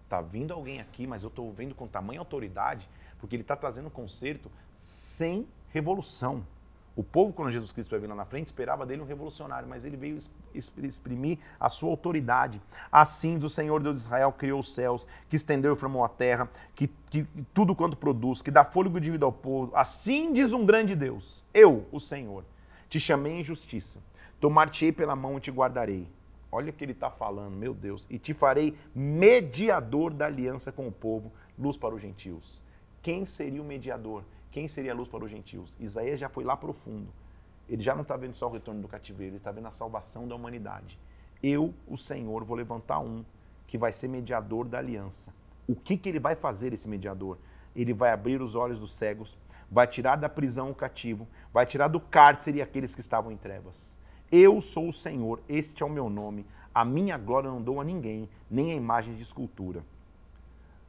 [0.04, 3.86] Está vindo alguém aqui, mas eu estou vendo com tamanha autoridade, porque ele está trazendo
[3.86, 6.44] um conserto sem revolução.
[6.96, 9.84] O povo, quando Jesus Cristo vai vir lá na frente, esperava dele um revolucionário, mas
[9.84, 10.16] ele veio
[10.54, 12.62] exprimir a sua autoridade.
[12.90, 16.48] Assim, o Senhor Deus de Israel criou os céus, que estendeu e formou a terra,
[16.72, 19.74] que, que tudo quanto produz, que dá fôlego de vida ao povo.
[19.74, 22.44] Assim diz um grande Deus: Eu, o Senhor,
[22.94, 23.98] te chamei em justiça,
[24.38, 26.06] tomar-te-ei pela mão e te guardarei.
[26.52, 28.06] Olha o que ele está falando, meu Deus.
[28.08, 32.62] E te farei mediador da aliança com o povo, luz para os gentios.
[33.02, 34.22] Quem seria o mediador?
[34.52, 35.76] Quem seria a luz para os gentios?
[35.80, 37.08] Isaías já foi lá profundo.
[37.68, 40.28] Ele já não está vendo só o retorno do cativeiro, ele está vendo a salvação
[40.28, 40.96] da humanidade.
[41.42, 43.24] Eu, o Senhor, vou levantar um
[43.66, 45.34] que vai ser mediador da aliança.
[45.66, 47.38] O que, que ele vai fazer, esse mediador?
[47.74, 49.36] Ele vai abrir os olhos dos cegos,
[49.70, 53.94] vai tirar da prisão o cativo, vai tirar do cárcere aqueles que estavam em trevas.
[54.30, 57.84] Eu sou o Senhor, este é o meu nome, a minha glória não dou a
[57.84, 59.84] ninguém, nem a imagens de escultura.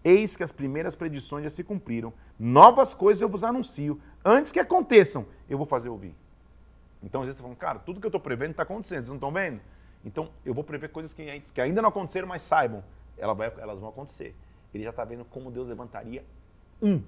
[0.03, 4.59] Eis que as primeiras predições já se cumpriram, novas coisas eu vos anuncio, antes que
[4.59, 6.15] aconteçam, eu vou fazer ouvir.
[7.01, 9.09] Então às vezes você está falando, cara, tudo que eu estou prevendo está acontecendo, vocês
[9.09, 9.61] não estão vendo?
[10.03, 12.83] Então eu vou prever coisas que, ainda não aconteceram, mas saibam,
[13.17, 14.35] elas vão acontecer.
[14.73, 16.25] Ele já está vendo como Deus levantaria
[16.81, 17.01] um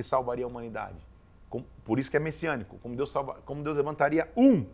[0.00, 0.96] que salvaria a humanidade.
[1.84, 4.64] por isso que é messiânico, como Deus, salva, como Deus levantaria um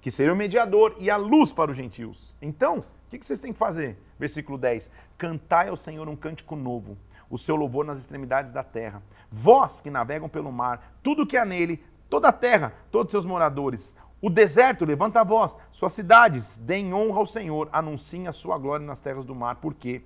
[0.00, 2.36] que seria o mediador e a luz para os gentios.
[2.42, 3.96] Então, o que vocês têm que fazer?
[4.18, 6.98] Versículo 10: Cantai ao Senhor um cântico novo,
[7.30, 9.02] o seu louvor nas extremidades da terra.
[9.30, 13.96] Vós que navegam pelo mar, tudo que há nele, toda a terra, todos seus moradores.
[14.20, 18.84] O deserto, levanta a voz, suas cidades, deem honra ao Senhor, anunciem a sua glória
[18.84, 20.02] nas terras do mar, porque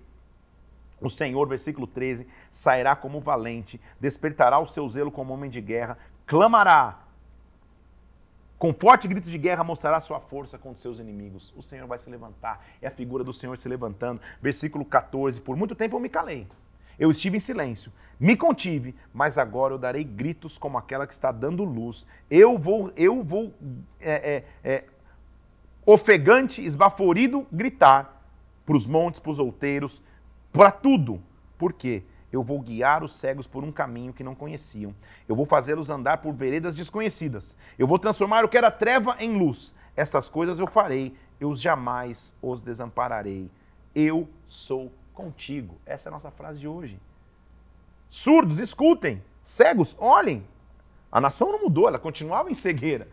[1.00, 5.98] o Senhor, versículo 13, sairá como valente, despertará o seu zelo como homem de guerra,
[6.26, 7.00] clamará,
[8.58, 11.54] com forte grito de guerra mostrará sua força contra seus inimigos.
[11.56, 12.66] O Senhor vai se levantar.
[12.82, 14.20] É a figura do Senhor se levantando.
[14.42, 15.40] Versículo 14.
[15.40, 16.44] Por muito tempo eu me calei.
[16.98, 21.30] Eu estive em silêncio, me contive, mas agora eu darei gritos como aquela que está
[21.30, 22.04] dando luz.
[22.28, 23.54] Eu vou, eu vou
[24.00, 24.84] é, é, é,
[25.86, 28.20] ofegante, esbaforido, gritar
[28.66, 30.02] para os montes, para os outeiros,
[30.52, 31.22] para tudo.
[31.56, 32.02] Por quê?
[32.30, 34.94] Eu vou guiar os cegos por um caminho que não conheciam.
[35.26, 37.56] Eu vou fazê-los andar por veredas desconhecidas.
[37.78, 39.74] Eu vou transformar o que era treva em luz.
[39.96, 43.50] Estas coisas eu farei, eu jamais os desampararei.
[43.94, 45.76] Eu sou contigo.
[45.86, 47.00] Essa é a nossa frase de hoje.
[48.08, 49.22] Surdos, escutem.
[49.42, 50.46] Cegos, olhem.
[51.10, 53.08] A nação não mudou, ela continuava em cegueira.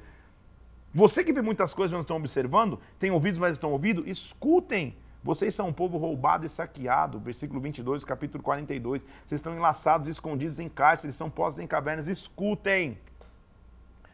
[0.93, 4.95] Você que vê muitas coisas, mas não estão observando, tem ouvidos, mas estão ouvindo, escutem.
[5.25, 7.17] Vocês são um povo roubado e saqueado.
[7.17, 9.03] Versículo 22, capítulo 42.
[9.25, 12.07] Vocês estão enlaçados, escondidos em cárceres, são postos em cavernas.
[12.07, 12.95] Escutem.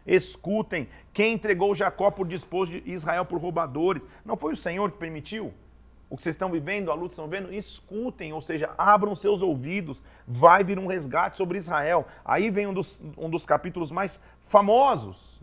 [0.07, 0.87] Escutem.
[1.11, 4.07] Quem entregou Jacó por disposto de Israel por roubadores?
[4.23, 5.53] Não foi o Senhor que permitiu?
[6.09, 7.53] O que vocês estão vivendo, a luta estão vendo?
[7.53, 10.01] Escutem, ou seja, abram seus ouvidos.
[10.25, 12.07] Vai vir um resgate sobre Israel.
[12.23, 15.41] Aí vem um dos, um dos capítulos mais famosos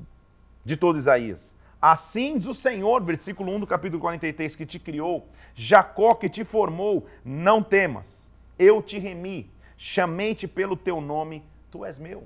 [0.65, 1.53] de todo Isaías.
[1.81, 6.45] Assim diz o Senhor, versículo 1 do capítulo 43, que te criou, Jacó que te
[6.45, 12.25] formou, não temas, eu te remi, chamei-te pelo teu nome, tu és meu.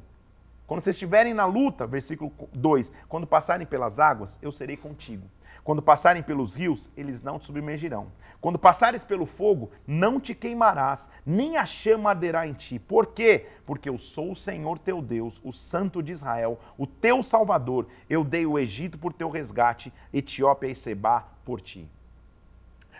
[0.67, 5.27] Quando vocês estiverem na luta, versículo 2, quando passarem pelas águas, eu serei contigo.
[5.65, 8.09] Quando passarem pelos rios, eles não te submergirão.
[8.41, 12.81] Quando passares pelo fogo, não te queimarás, nem a chama arderá em ti.
[12.81, 13.47] Por quê?
[13.65, 17.87] Porque eu sou o Senhor teu Deus, o Santo de Israel, o teu Salvador.
[18.11, 21.89] Eu dei o Egito por teu resgate, Etiópia e Seba por ti.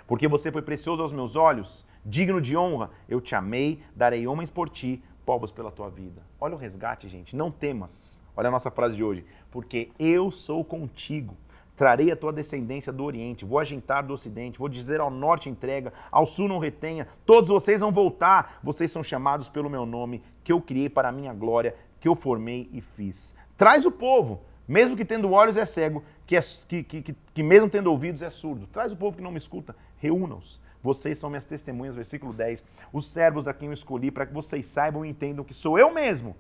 [0.07, 4.51] Porque você foi precioso aos meus olhos, digno de honra, eu te amei, darei homens
[4.51, 6.23] por ti, povos pela tua vida.
[6.41, 7.35] Olha o resgate, gente.
[7.35, 8.21] Não temas.
[8.37, 9.25] Olha a nossa frase de hoje.
[9.51, 11.37] Porque eu sou contigo
[11.77, 15.93] Trarei a tua descendência do Oriente, vou agitar do Ocidente, vou dizer ao Norte entrega,
[16.11, 17.09] ao Sul não retenha.
[17.25, 21.13] Todos vocês vão voltar, vocês são chamados pelo meu nome, que eu criei para a
[21.13, 23.35] minha glória, que eu formei e fiz.
[23.57, 27.71] Traz o povo, mesmo que tendo olhos é cego, que, é, que, que, que, mesmo
[27.71, 28.67] tendo ouvidos é surdo.
[28.67, 30.61] Traz o povo que não me escuta, reúna-os.
[30.83, 32.67] Vocês são minhas testemunhas, versículo 10.
[32.93, 35.93] Os servos a quem eu escolhi, para que vocês saibam e entendam que sou eu
[35.93, 36.37] mesmo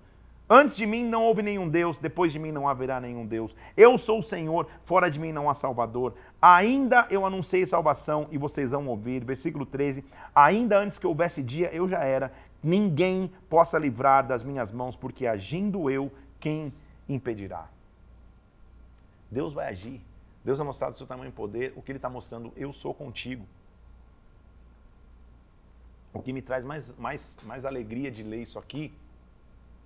[0.54, 3.56] Antes de mim não houve nenhum Deus, depois de mim não haverá nenhum Deus.
[3.74, 6.12] Eu sou o Senhor, fora de mim não há Salvador.
[6.42, 9.24] Ainda eu anunciei salvação e vocês vão ouvir.
[9.24, 12.30] Versículo 13: Ainda antes que houvesse dia, eu já era.
[12.62, 16.70] Ninguém possa livrar das minhas mãos, porque agindo eu, quem
[17.08, 17.66] impedirá?
[19.30, 20.02] Deus vai agir.
[20.44, 21.72] Deus vai mostrar do seu tamanho e poder.
[21.76, 23.46] O que Ele está mostrando, eu sou contigo.
[26.12, 28.92] O que me traz mais, mais, mais alegria de ler isso aqui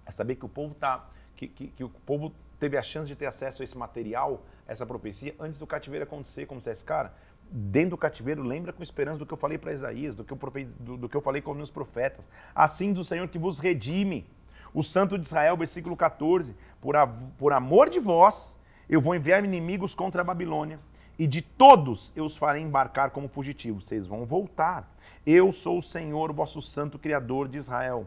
[0.06, 3.16] é saber que o povo tá, que, que, que, o povo teve a chance de
[3.16, 7.12] ter acesso a esse material, essa profecia, antes do cativeiro acontecer, como se esse cara,
[7.50, 10.38] dentro do cativeiro, lembra com esperança do que eu falei para Isaías, do que, eu,
[10.78, 12.24] do, do que eu falei com os meus profetas.
[12.54, 14.26] Assim do Senhor que vos redime.
[14.72, 16.94] O Santo de Israel, versículo 14: por,
[17.38, 20.78] por amor de vós, eu vou enviar inimigos contra a Babilônia,
[21.18, 23.84] e de todos eu os farei embarcar como fugitivos.
[23.84, 24.90] Vocês vão voltar.
[25.24, 28.06] Eu sou o Senhor, vosso Santo Criador de Israel.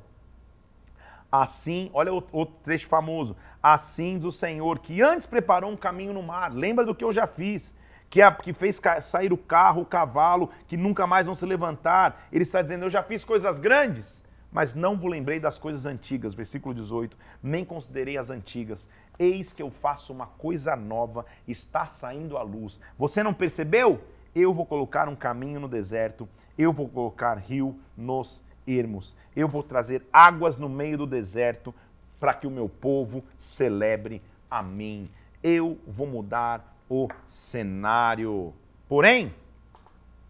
[1.32, 3.36] Assim, olha outro trecho famoso.
[3.62, 6.54] Assim diz o Senhor, que antes preparou um caminho no mar.
[6.54, 7.76] Lembra do que eu já fiz?
[8.10, 12.28] Que, a, que fez sair o carro, o cavalo, que nunca mais vão se levantar.
[12.32, 16.34] Ele está dizendo: Eu já fiz coisas grandes, mas não vos lembrei das coisas antigas.
[16.34, 18.90] Versículo 18: Nem considerei as antigas.
[19.20, 22.82] Eis que eu faço uma coisa nova, está saindo à luz.
[22.98, 24.02] Você não percebeu?
[24.34, 29.16] Eu vou colocar um caminho no deserto, eu vou colocar rio nos ermos.
[29.36, 31.74] Eu vou trazer águas no meio do deserto
[32.20, 35.10] para que o meu povo celebre a mim.
[35.42, 38.54] Eu vou mudar o cenário.
[38.88, 39.34] Porém,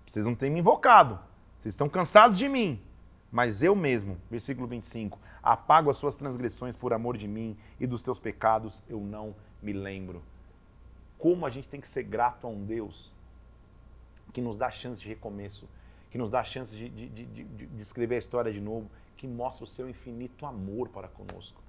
[0.05, 1.19] vocês não têm me invocado.
[1.57, 2.79] Vocês estão cansados de mim.
[3.31, 8.01] Mas eu mesmo, versículo 25, apago as suas transgressões por amor de mim e dos
[8.01, 10.23] teus pecados eu não me lembro.
[11.17, 13.15] Como a gente tem que ser grato a um Deus
[14.33, 15.67] que nos dá chance de recomeço,
[16.09, 19.27] que nos dá a chance de, de, de, de, escrever a história de novo, que
[19.27, 21.61] mostra o seu infinito amor para conosco.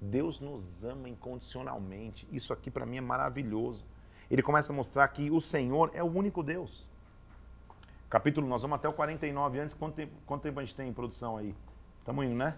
[0.00, 2.28] Deus nos ama incondicionalmente.
[2.30, 3.84] Isso aqui para mim é maravilhoso.
[4.30, 6.88] Ele começa a mostrar que o Senhor é o único Deus.
[8.08, 9.74] Capítulo, nós vamos até o 49 antes.
[9.74, 11.54] Quanto tempo, quanto tempo a gente tem em produção aí?
[11.98, 12.56] Estamos indo, né?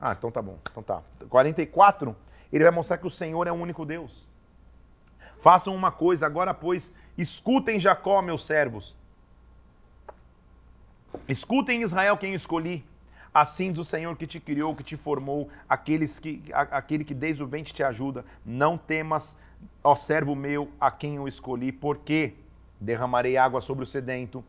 [0.00, 0.58] Ah, então tá bom.
[0.70, 1.02] Então tá.
[1.28, 2.16] 44,
[2.52, 4.28] ele vai mostrar que o Senhor é o único Deus.
[5.40, 8.96] Façam uma coisa, agora pois, escutem Jacó, meus servos,
[11.30, 12.84] Escutem Israel quem escolhi.
[13.32, 17.42] Assim diz o Senhor que te criou, que te formou, aqueles que, aquele que desde
[17.42, 18.24] o ventre te ajuda.
[18.44, 19.36] Não temas,
[19.84, 22.34] ó servo meu, a quem eu escolhi, porque
[22.80, 24.42] derramarei água sobre o sedento,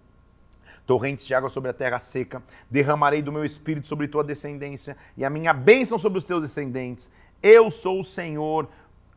[0.87, 5.23] torrentes de água sobre a terra seca, derramarei do meu espírito sobre tua descendência e
[5.23, 7.11] a minha bênção sobre os teus descendentes.
[7.43, 8.67] Eu sou o Senhor,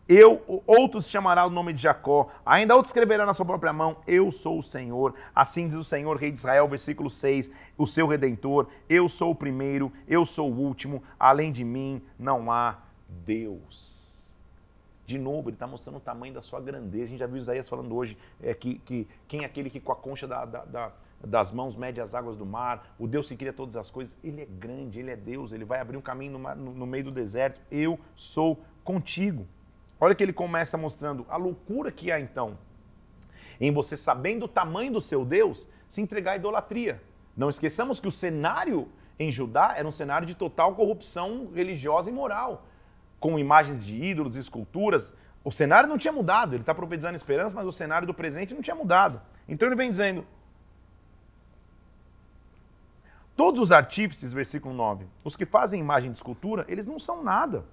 [0.09, 4.31] eu, outros chamará o nome de Jacó, ainda outros escreverá na sua própria mão, eu
[4.31, 5.15] sou o Senhor.
[5.35, 9.35] Assim diz o Senhor, Rei de Israel, versículo 6, o seu redentor, eu sou o
[9.35, 13.95] primeiro, eu sou o último, além de mim não há Deus.
[15.07, 17.05] De novo, ele está mostrando o tamanho da sua grandeza.
[17.05, 19.93] A gente já viu Isaías falando hoje é, que, que quem é aquele que com
[19.93, 23.37] a concha da, da, da, das mãos mede as águas do mar, o Deus que
[23.37, 24.17] cria todas as coisas.
[24.25, 27.05] Ele é grande, ele é Deus, ele vai abrir um caminho no, no, no meio
[27.05, 27.61] do deserto.
[27.71, 29.47] Eu sou contigo.
[30.01, 32.59] Olha que ele começa mostrando a loucura que há então
[33.61, 37.01] em você, sabendo o tamanho do seu Deus, se entregar à idolatria.
[37.37, 42.13] Não esqueçamos que o cenário em Judá era um cenário de total corrupção religiosa e
[42.13, 42.67] moral,
[43.21, 45.15] com imagens de ídolos, esculturas.
[45.45, 48.63] O cenário não tinha mudado, ele está profetizando esperança, mas o cenário do presente não
[48.63, 49.21] tinha mudado.
[49.49, 50.27] Então ele vem dizendo:
[53.37, 57.65] Todos os artífices, versículo 9, os que fazem imagem de escultura, eles não são nada.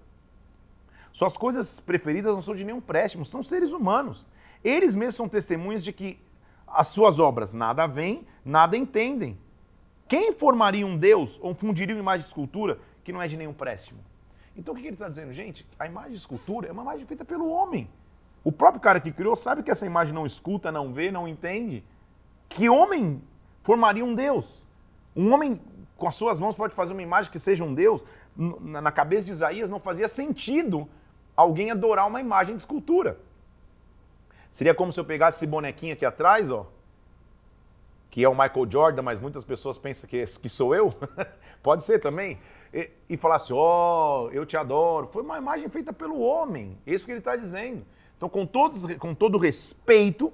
[1.12, 4.26] Suas coisas preferidas não são de nenhum préstimo, são seres humanos.
[4.64, 6.20] Eles mesmos são testemunhas de que
[6.68, 9.38] as suas obras nada veem, nada entendem.
[10.07, 13.53] Quem formaria um Deus ou fundiria uma imagem de escultura que não é de nenhum
[13.53, 13.99] préstimo?
[14.55, 15.34] Então o que ele está dizendo?
[15.34, 17.89] Gente, a imagem de escultura é uma imagem feita pelo homem.
[18.43, 21.84] O próprio cara que criou sabe que essa imagem não escuta, não vê, não entende.
[22.49, 23.22] Que homem
[23.64, 24.68] formaria um Deus?
[25.16, 25.59] Um homem
[25.95, 28.03] com as suas mãos pode fazer uma imagem que seja um Deus?
[28.36, 30.89] Na cabeça de Isaías não fazia sentido
[31.41, 33.17] alguém adorar uma imagem de escultura.
[34.51, 36.67] Seria como se eu pegasse esse bonequinho aqui atrás, ó,
[38.09, 40.93] que é o Michael Jordan, mas muitas pessoas pensam que, que sou eu.
[41.63, 42.37] pode ser também.
[42.73, 45.07] E, e falasse, ó, oh, eu te adoro.
[45.07, 46.77] Foi uma imagem feita pelo homem.
[46.85, 47.85] É isso que ele está dizendo.
[48.17, 50.31] Então, com, todos, com todo respeito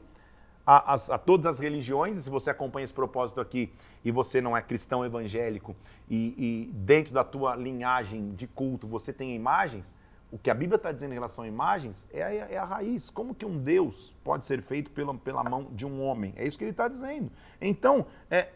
[0.66, 3.72] a, a, a, todas as religiões, e se você acompanha esse propósito aqui
[4.04, 5.74] e você não é cristão evangélico
[6.10, 9.96] e, e dentro da tua linhagem de culto você tem imagens,
[10.32, 13.10] o que a Bíblia está dizendo em relação a imagens é a, é a, raiz.
[13.10, 16.34] Como que um Deus pode ser feito pela, pela mão de um homem?
[16.36, 17.32] É isso que ele está dizendo.
[17.62, 18.50] Então, é,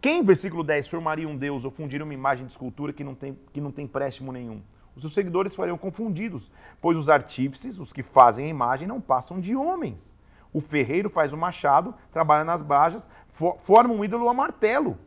[0.00, 3.38] quem, versículo 10, formaria um Deus ou fundiria uma imagem de escultura que não tem,
[3.52, 4.60] que não tem préstimo nenhum?
[4.94, 6.50] Os seus seguidores fariam confundidos,
[6.80, 10.16] pois os artífices, os que fazem a imagem, não passam de homens.
[10.52, 14.98] O ferreiro faz o machado, trabalha nas bajas, for, forma um ídolo a martelo.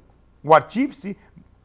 [0.43, 1.17] O artífice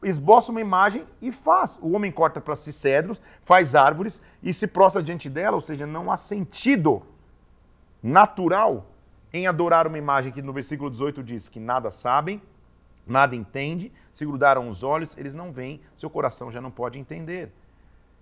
[0.03, 1.77] esboça uma imagem e faz.
[1.81, 5.85] O homem corta para si cedros, faz árvores e se prostra diante dela, ou seja,
[5.85, 7.01] não há sentido
[8.01, 8.85] natural
[9.33, 12.41] em adorar uma imagem que no versículo 18 diz que nada sabem,
[13.05, 17.51] nada entende, se grudaram os olhos, eles não veem, seu coração já não pode entender.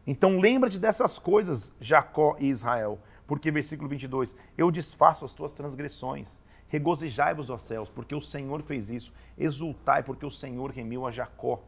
[0.05, 6.41] Então lembra-te dessas coisas, Jacó e Israel, porque versículo 22, eu desfaço as tuas transgressões.
[6.73, 9.13] Regozijai-vos, ó céus, porque o Senhor fez isso.
[9.37, 11.61] Exultai, porque o Senhor remiu a Jacó.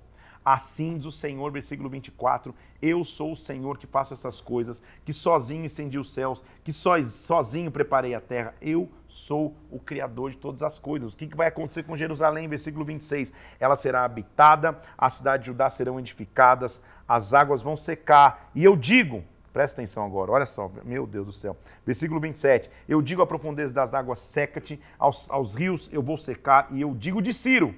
[0.43, 5.13] Assim diz o Senhor, versículo 24: Eu sou o Senhor que faço essas coisas, que
[5.13, 8.55] sozinho estendi os céus, que sozinho preparei a terra.
[8.59, 11.13] Eu sou o Criador de todas as coisas.
[11.13, 12.47] O que vai acontecer com Jerusalém?
[12.47, 18.49] Versículo 26: Ela será habitada, a cidade de Judá serão edificadas, as águas vão secar.
[18.55, 19.23] E eu digo:
[19.55, 21.55] Presta atenção agora, olha só, meu Deus do céu.
[21.85, 22.69] Versículo 27.
[22.89, 26.93] Eu digo à profundeza das águas, seca-te, aos, aos rios eu vou secar, e eu
[26.93, 27.73] digo de Ciro.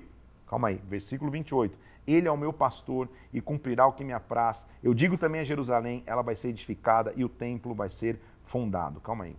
[0.47, 1.77] Calma aí, versículo 28.
[2.07, 4.65] Ele é o meu pastor e cumprirá o que me apraz.
[4.81, 8.99] Eu digo também a Jerusalém, ela vai ser edificada e o templo vai ser fundado.
[8.99, 9.35] Calma aí.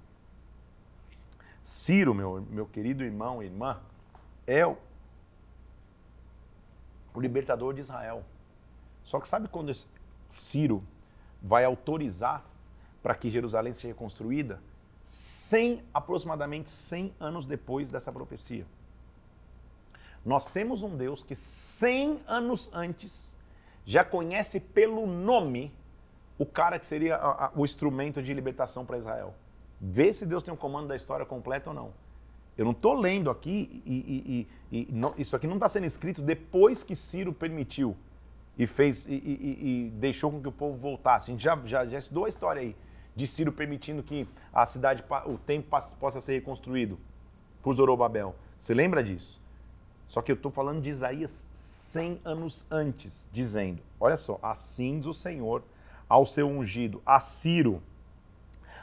[1.65, 3.81] Ciro, meu, meu querido irmão e irmã,
[4.47, 4.77] é o,
[7.13, 8.23] o libertador de Israel.
[9.03, 9.73] Só que sabe quando
[10.31, 10.85] Ciro
[11.43, 12.45] vai autorizar
[13.03, 14.61] para que Jerusalém seja construída?
[15.03, 18.67] 100, aproximadamente 100 anos depois dessa profecia.
[20.25, 23.35] Nós temos um Deus que 100 anos antes
[23.87, 25.73] já conhece pelo nome
[26.39, 29.35] o cara que seria a, a, o instrumento de libertação para Israel.
[29.81, 31.93] Vê se Deus tem o um comando da história completa ou não.
[32.57, 36.21] Eu não estou lendo aqui e, e, e não, isso aqui não está sendo escrito
[36.21, 37.97] depois que Ciro permitiu
[38.59, 41.31] e fez e, deixou com que o povo voltasse.
[41.31, 42.77] A gente já, já, já estudou a história aí
[43.15, 46.99] de Ciro permitindo que a cidade, o templo possa ser reconstruído
[47.63, 48.35] por Zorobabel.
[48.59, 49.41] Você lembra disso?
[50.09, 55.07] Só que eu estou falando de Isaías 100 anos antes, dizendo: Olha só, assim diz
[55.07, 55.63] o Senhor
[56.09, 57.83] ao seu ungido, a Ciro,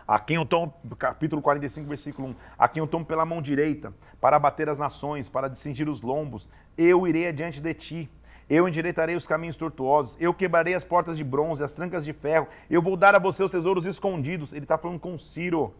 [0.08, 3.92] a quem eu tomo, capítulo 45, versículo 1, a quem eu tomo pela mão direita,
[4.22, 6.48] para abater as nações, para descingir os lombos,
[6.78, 8.10] eu irei adiante de ti.
[8.50, 12.48] Eu endireitarei os caminhos tortuosos, eu quebrarei as portas de bronze, as trancas de ferro,
[12.70, 14.54] eu vou dar a você os tesouros escondidos.
[14.54, 15.74] Ele está falando com Ciro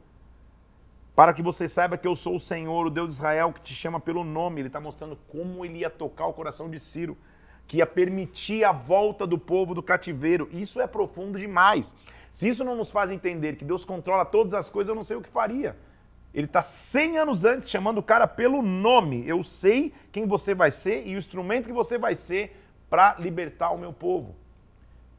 [1.16, 3.74] para que você saiba que eu sou o Senhor, o Deus de Israel, que te
[3.74, 4.62] chama pelo nome.
[4.62, 7.16] Ele está mostrando como ele ia tocar o coração de Ciro,
[7.68, 10.50] que ia permitir a volta do povo do cativeiro.
[10.52, 11.96] Isso é profundo demais.
[12.32, 15.16] Se isso não nos faz entender que Deus controla todas as coisas, eu não sei
[15.16, 15.78] o que faria.
[16.36, 19.28] Ele está 100 anos antes chamando o cara pelo nome.
[19.28, 23.72] Eu sei quem você vai ser e o instrumento que você vai ser para libertar
[23.72, 24.36] o meu povo.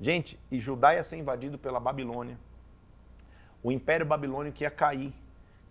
[0.01, 2.39] Gente, e Judá ia ser invadido pela Babilônia.
[3.62, 5.12] O império babilônico ia cair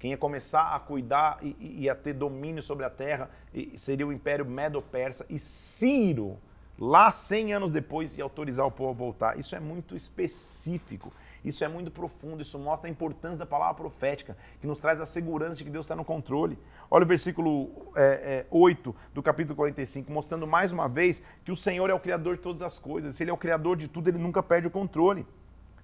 [0.06, 3.30] quem ia começar a cuidar e, ia ter domínio sobre a terra
[3.76, 5.26] seria o Império Medo-Persa.
[5.30, 6.38] E Ciro,
[6.78, 9.40] lá 100 anos depois, ia autorizar o povo a voltar.
[9.40, 11.12] Isso é muito específico.
[11.46, 15.06] Isso é muito profundo, isso mostra a importância da palavra profética, que nos traz a
[15.06, 16.58] segurança de que Deus está no controle.
[16.90, 21.56] Olha o versículo é, é, 8 do capítulo 45, mostrando mais uma vez que o
[21.56, 23.14] Senhor é o Criador de todas as coisas.
[23.14, 25.24] Se Ele é o Criador de tudo, Ele nunca perde o controle.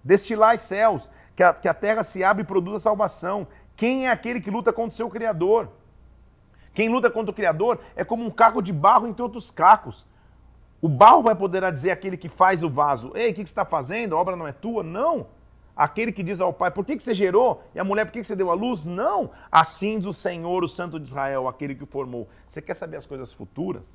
[0.03, 4.11] Destilar os céus, que a, que a terra se abre e produza salvação, quem é
[4.11, 5.69] aquele que luta contra o seu Criador?
[6.73, 10.07] Quem luta contra o Criador é como um caco de barro entre outros cacos.
[10.81, 13.63] O barro vai poder dizer àquele que faz o vaso: Ei, o que, você está
[13.63, 14.15] fazendo?
[14.15, 14.81] A obra não é tua?
[14.81, 15.27] Não.
[15.81, 17.63] Aquele que diz ao pai: Por que, que você gerou?
[17.73, 18.85] E a mulher: Por que, que você deu a luz?
[18.85, 19.31] Não.
[19.51, 22.29] Assim diz o Senhor, o Santo de Israel, aquele que o formou.
[22.47, 23.91] Você quer saber as coisas futuras?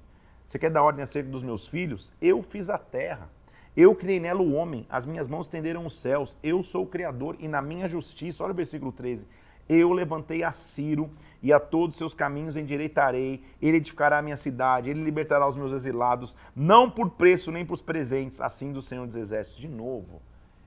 [0.49, 2.13] Você quer dar ordem acerca dos meus filhos?
[2.21, 3.31] Eu fiz a terra.
[3.77, 6.37] Eu criei nela o homem, as minhas mãos tenderam os céus.
[6.43, 9.25] Eu sou o Criador e na minha justiça, olha o versículo 13,
[9.69, 11.09] eu levantei a Ciro
[11.41, 13.45] e a todos seus caminhos endireitarei.
[13.63, 17.81] Ele edificará a minha cidade, ele libertará os meus exilados, não por preço nem por
[17.81, 19.61] presentes, assim do Senhor dos Exércitos.
[19.61, 20.21] De novo,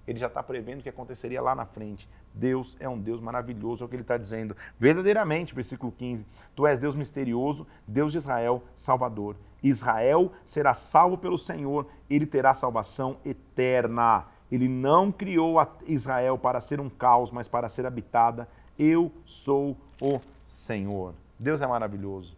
[0.10, 2.10] ele já está prevendo o que aconteceria lá na frente.
[2.34, 4.58] Deus é um Deus maravilhoso, é o que ele está dizendo.
[4.80, 9.36] Verdadeiramente, versículo 15: Tu és Deus misterioso, Deus de Israel, Salvador.
[9.62, 14.26] Israel será salvo pelo Senhor, ele terá salvação eterna.
[14.52, 18.48] Ele não criou Israel para ser um caos, mas para ser habitada.
[18.80, 21.14] Eu sou o Senhor.
[21.38, 22.36] Deus é maravilhoso.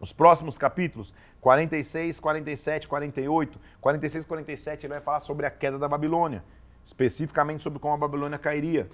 [0.00, 5.78] Os próximos capítulos, 46, 47, 48, 46 e 47, ele vai falar sobre a queda
[5.78, 6.42] da Babilônia,
[6.84, 8.90] especificamente sobre como a Babilônia cairia.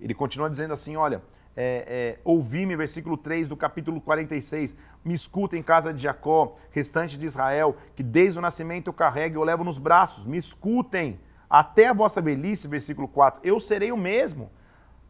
[0.00, 1.22] Ele continua dizendo assim: olha,
[1.56, 7.26] é, é, ouvi-me, versículo 3 do capítulo 46, me escutem, casa de Jacó, restante de
[7.26, 11.88] Israel, que desde o nascimento eu carrego e eu levo nos braços, me escutem, até
[11.88, 14.50] a vossa velhice, versículo 4, eu serei o mesmo,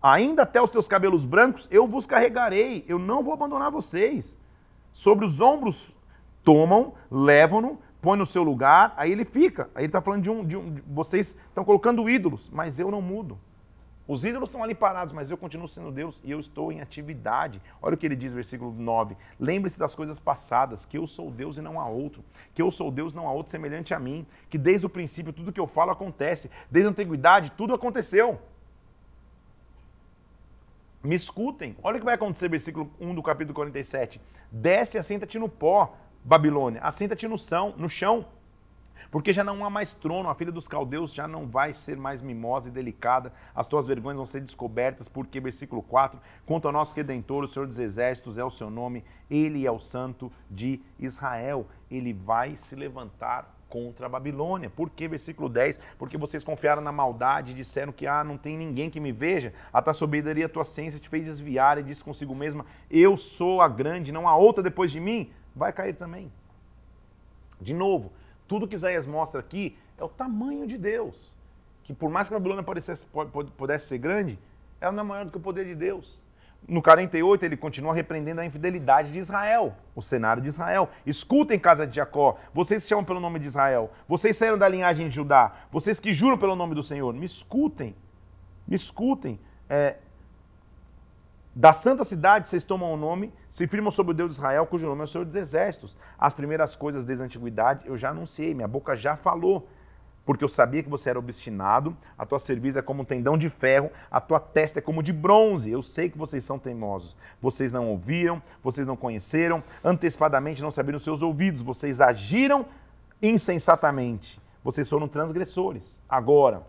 [0.03, 4.37] ainda até os teus cabelos brancos eu vos carregarei, eu não vou abandonar vocês.
[4.93, 5.97] Sobre os ombros
[6.43, 9.71] tomam, levam-no, põe no seu lugar, aí ele fica.
[9.75, 10.75] Aí ele está falando de um, de um.
[10.89, 13.39] Vocês estão colocando ídolos, mas eu não mudo.
[14.09, 17.63] Os ídolos estão ali parados, mas eu continuo sendo Deus e eu estou em atividade.
[17.81, 19.17] Olha o que ele diz, versículo 9.
[19.39, 22.25] Lembre-se das coisas passadas, que eu sou Deus e não há outro.
[22.53, 24.27] Que eu sou Deus, não há outro semelhante a mim.
[24.51, 26.51] Que desde o princípio tudo que eu falo acontece.
[26.69, 28.41] Desde a antiguidade tudo aconteceu.
[31.03, 31.77] Me escutem.
[31.83, 34.21] Olha o que vai acontecer, versículo 1 do capítulo 47.
[34.51, 36.81] Desce e assenta-te no pó, Babilônia.
[36.83, 38.27] Assenta-te no chão, no chão
[39.13, 42.23] porque já não há mais trono, a filha dos caldeus já não vai ser mais
[42.23, 46.97] mimosa e delicada, as tuas vergonhas vão ser descobertas, porque, versículo 4, quanto ao nosso
[46.97, 51.67] Redentor, o Senhor dos Exércitos é o seu nome, ele é o Santo de Israel,
[51.91, 54.71] ele vai se levantar contra a Babilônia.
[54.71, 55.79] Por que, versículo 10?
[55.99, 59.53] Porque vocês confiaram na maldade e disseram que ah, não tem ninguém que me veja.
[59.71, 63.63] A tua sabedoria, a tua ciência te fez desviar e disse consigo mesma: Eu sou
[63.63, 65.31] a grande, não há outra depois de mim.
[65.55, 66.31] Vai cair também.
[67.61, 68.13] De novo,
[68.49, 71.35] tudo que Isaías mostra aqui é o tamanho de Deus.
[71.85, 72.65] Que por mais que a Babilônia
[73.57, 74.39] pudesse ser grande,
[74.81, 76.23] ela não é maior do que o poder de Deus.
[76.67, 80.89] No 48, ele continua repreendendo a infidelidade de Israel, o cenário de Israel.
[81.05, 85.09] Escutem, casa de Jacó, vocês se chamam pelo nome de Israel, vocês saíram da linhagem
[85.09, 87.97] de Judá, vocês que juram pelo nome do Senhor, me escutem,
[88.67, 89.41] me escutem.
[89.69, 89.97] É,
[91.55, 94.87] da santa cidade vocês tomam o nome, se firmam sobre o Deus de Israel, cujo
[94.87, 95.97] nome é o Senhor dos Exércitos.
[96.19, 99.69] As primeiras coisas desde a antiguidade eu já anunciei, minha boca já falou.
[100.25, 103.51] Porque eu sabia que você era obstinado, a tua cerviz é como um tendão de
[103.51, 105.69] ferro, a tua testa é como de bronze.
[105.71, 107.17] Eu sei que vocês são teimosos.
[107.41, 112.65] Vocês não ouviram, vocês não conheceram, antecipadamente não sabiam os seus ouvidos, vocês agiram
[113.21, 114.41] insensatamente.
[114.63, 115.99] Vocês foram transgressores.
[116.09, 116.63] Agora,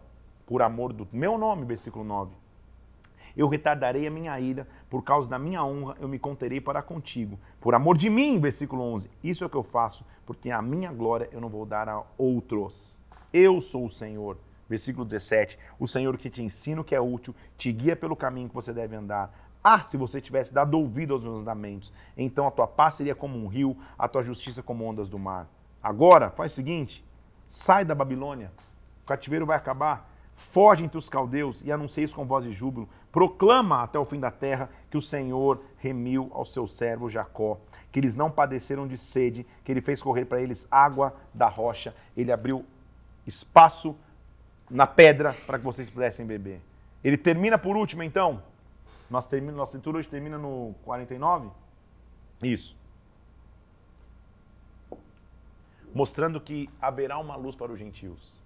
[0.48, 2.43] por amor do meu nome, versículo 9,
[3.36, 7.40] eu retardarei a minha ira, por causa da minha honra eu me conterei para contigo.
[7.60, 9.10] Por amor de mim, versículo 11.
[9.24, 12.04] Isso é o que eu faço, porque a minha glória eu não vou dar a
[12.18, 13.00] outros.
[13.32, 14.38] Eu sou o Senhor.
[14.70, 15.58] Versículo 17.
[15.80, 18.72] O Senhor que te ensina o que é útil, te guia pelo caminho que você
[18.72, 19.34] deve andar.
[19.64, 23.38] Ah, se você tivesse dado ouvido aos meus mandamentos, então a tua paz seria como
[23.38, 25.48] um rio, a tua justiça como ondas do mar.
[25.82, 27.04] Agora, faz o seguinte:
[27.48, 28.52] sai da Babilônia,
[29.04, 30.13] o cativeiro vai acabar,
[30.44, 32.88] foge entre os caldeus e anuncia isso com voz de júbilo.
[33.12, 37.60] Proclama até o fim da terra que o Senhor remiu ao seu servo Jacó,
[37.92, 41.96] que eles não padeceram de sede, que ele fez correr para eles água da rocha,
[42.16, 42.66] ele abriu
[43.26, 43.96] espaço
[44.70, 46.62] na pedra para que vocês pudessem beber.
[47.04, 48.42] Ele termina por último, então.
[49.10, 51.50] Nós termina, nossa leitura hoje termina no 49?
[52.42, 52.76] Isso.
[55.94, 58.42] Mostrando que haverá uma luz para os gentios.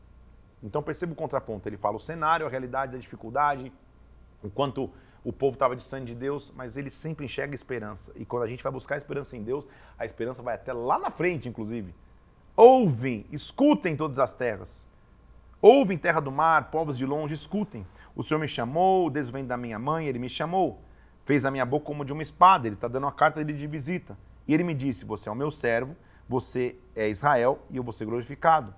[0.61, 1.67] Então perceba o contraponto.
[1.69, 3.71] Ele fala o cenário, a realidade da dificuldade,
[4.43, 4.89] Enquanto
[5.23, 8.11] o povo estava distante de Deus, mas ele sempre enxerga esperança.
[8.15, 11.11] E quando a gente vai buscar esperança em Deus, a esperança vai até lá na
[11.11, 11.93] frente, inclusive.
[12.55, 14.87] Ouvem, escutem todas as terras.
[15.61, 17.85] Ouvem terra do mar, povos de longe, escutem.
[18.15, 20.81] O Senhor me chamou, desde o ventre da minha mãe, ele me chamou.
[21.25, 23.67] Fez a minha boca como de uma espada, ele está dando uma carta dele de
[23.67, 24.17] visita.
[24.47, 25.95] E ele me disse: Você é o meu servo,
[26.29, 28.73] você é Israel e eu vou ser glorificado.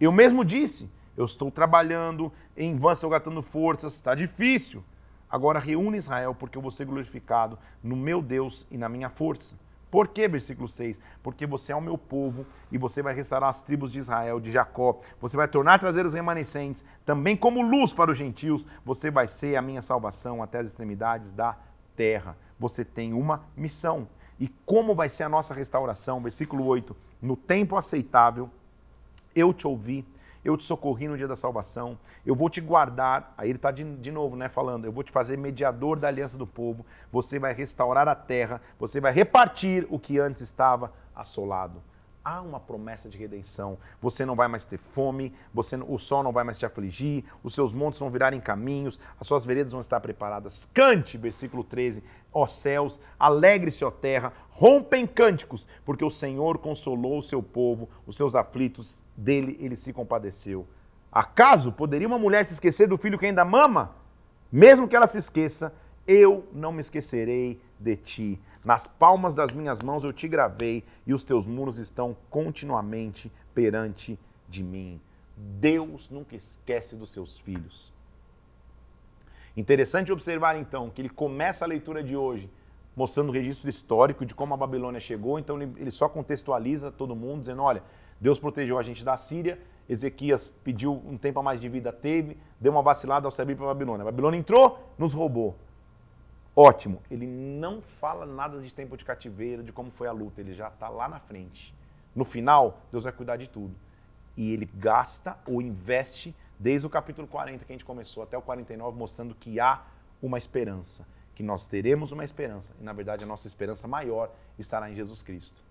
[0.00, 4.82] Eu mesmo disse: eu estou trabalhando, em vão estou gastando forças, está difícil.
[5.28, 9.56] Agora reúne Israel, porque eu vou ser glorificado no meu Deus e na minha força.
[9.90, 10.26] Por quê?
[10.26, 11.00] Versículo 6.
[11.22, 14.50] Porque você é o meu povo e você vai restaurar as tribos de Israel, de
[14.50, 15.00] Jacó.
[15.20, 18.64] Você vai tornar a trazer os remanescentes, também como luz para os gentios.
[18.84, 21.56] Você vai ser a minha salvação até as extremidades da
[21.94, 22.36] terra.
[22.58, 24.08] Você tem uma missão.
[24.38, 26.22] E como vai ser a nossa restauração?
[26.22, 26.96] Versículo 8.
[27.20, 28.48] No tempo aceitável
[29.34, 30.04] Eu te ouvi,
[30.44, 33.34] eu te socorri no dia da salvação, eu vou te guardar.
[33.36, 36.38] Aí ele está de, de novo né, falando: eu vou te fazer mediador da aliança
[36.38, 41.82] do povo, você vai restaurar a terra, você vai repartir o que antes estava assolado
[42.24, 43.78] há uma promessa de redenção.
[44.00, 47.54] Você não vai mais ter fome, você, o sol não vai mais te afligir, os
[47.54, 50.68] seus montes vão virar em caminhos, as suas veredas vão estar preparadas.
[50.72, 52.02] Cante, versículo 13,
[52.32, 58.16] ó céus, alegre-se, ó terra, rompem cânticos, porque o Senhor consolou o seu povo, os
[58.16, 60.66] seus aflitos, dele ele se compadeceu.
[61.10, 63.96] Acaso poderia uma mulher se esquecer do filho que ainda mama?
[64.52, 65.72] Mesmo que ela se esqueça,
[66.06, 68.40] eu não me esquecerei de ti.
[68.64, 74.18] Nas palmas das minhas mãos eu te gravei e os teus muros estão continuamente perante
[74.48, 75.00] de mim.
[75.36, 77.92] Deus nunca esquece dos seus filhos.
[79.56, 82.50] Interessante observar então que ele começa a leitura de hoje
[82.94, 87.40] mostrando o registro histórico de como a Babilônia chegou, então ele só contextualiza todo mundo,
[87.40, 87.82] dizendo: olha,
[88.20, 89.58] Deus protegeu a gente da Síria,
[89.88, 93.56] Ezequias pediu um tempo a mais de vida, teve, deu uma vacilada ao se abrir
[93.56, 94.02] para a Babilônia.
[94.02, 95.56] A Babilônia entrou, nos roubou.
[96.62, 97.00] Ótimo.
[97.10, 100.68] Ele não fala nada de tempo de cativeiro, de como foi a luta, ele já
[100.68, 101.74] está lá na frente.
[102.14, 103.74] No final, Deus vai cuidar de tudo.
[104.36, 108.42] E ele gasta ou investe desde o capítulo 40 que a gente começou até o
[108.42, 109.82] 49, mostrando que há
[110.20, 112.74] uma esperança, que nós teremos uma esperança.
[112.78, 115.62] E na verdade a nossa esperança maior estará em Jesus Cristo.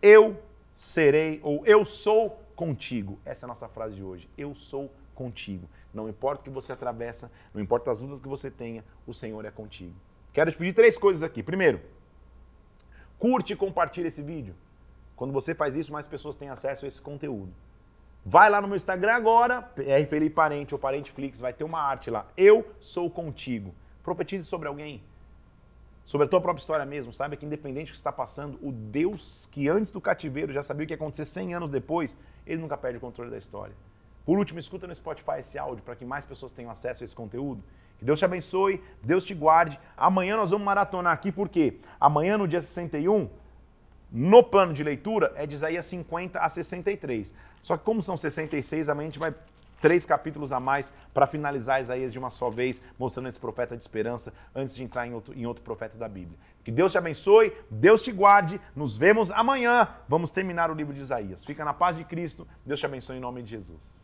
[0.00, 0.42] Eu
[0.74, 3.18] serei, ou eu sou contigo.
[3.26, 4.26] Essa é a nossa frase de hoje.
[4.38, 5.68] Eu sou contigo.
[5.96, 9.42] Não importa o que você atravessa, não importa as lutas que você tenha, o Senhor
[9.46, 9.94] é contigo.
[10.30, 11.42] Quero te pedir três coisas aqui.
[11.42, 11.80] Primeiro,
[13.18, 14.54] curte e compartilhe esse vídeo.
[15.16, 17.50] Quando você faz isso, mais pessoas têm acesso a esse conteúdo.
[18.22, 21.80] Vai lá no meu Instagram agora, R Felipe Parente ou Parente Flix, vai ter uma
[21.80, 22.26] arte lá.
[22.36, 23.74] Eu sou contigo.
[24.02, 25.02] Profetize sobre alguém,
[26.04, 27.14] sobre a tua própria história mesmo.
[27.14, 30.84] Saiba que independente do que está passando, o Deus que antes do cativeiro já sabia
[30.84, 32.16] o que ia acontecer 100 anos depois,
[32.46, 33.74] ele nunca perde o controle da história.
[34.26, 37.14] Por último, escuta no Spotify esse áudio para que mais pessoas tenham acesso a esse
[37.14, 37.62] conteúdo.
[37.96, 39.78] Que Deus te abençoe, Deus te guarde.
[39.96, 43.30] Amanhã nós vamos maratonar aqui, porque amanhã, no dia 61,
[44.10, 47.32] no plano de leitura, é de Isaías 50 a 63.
[47.62, 49.32] Só que como são 66, amanhã a gente vai
[49.80, 53.82] três capítulos a mais para finalizar Isaías de uma só vez, mostrando esse profeta de
[53.82, 56.38] esperança antes de entrar em outro, em outro profeta da Bíblia.
[56.64, 58.60] Que Deus te abençoe, Deus te guarde.
[58.74, 59.88] Nos vemos amanhã.
[60.08, 61.44] Vamos terminar o livro de Isaías.
[61.44, 62.46] Fica na paz de Cristo.
[62.64, 63.95] Deus te abençoe em nome de Jesus.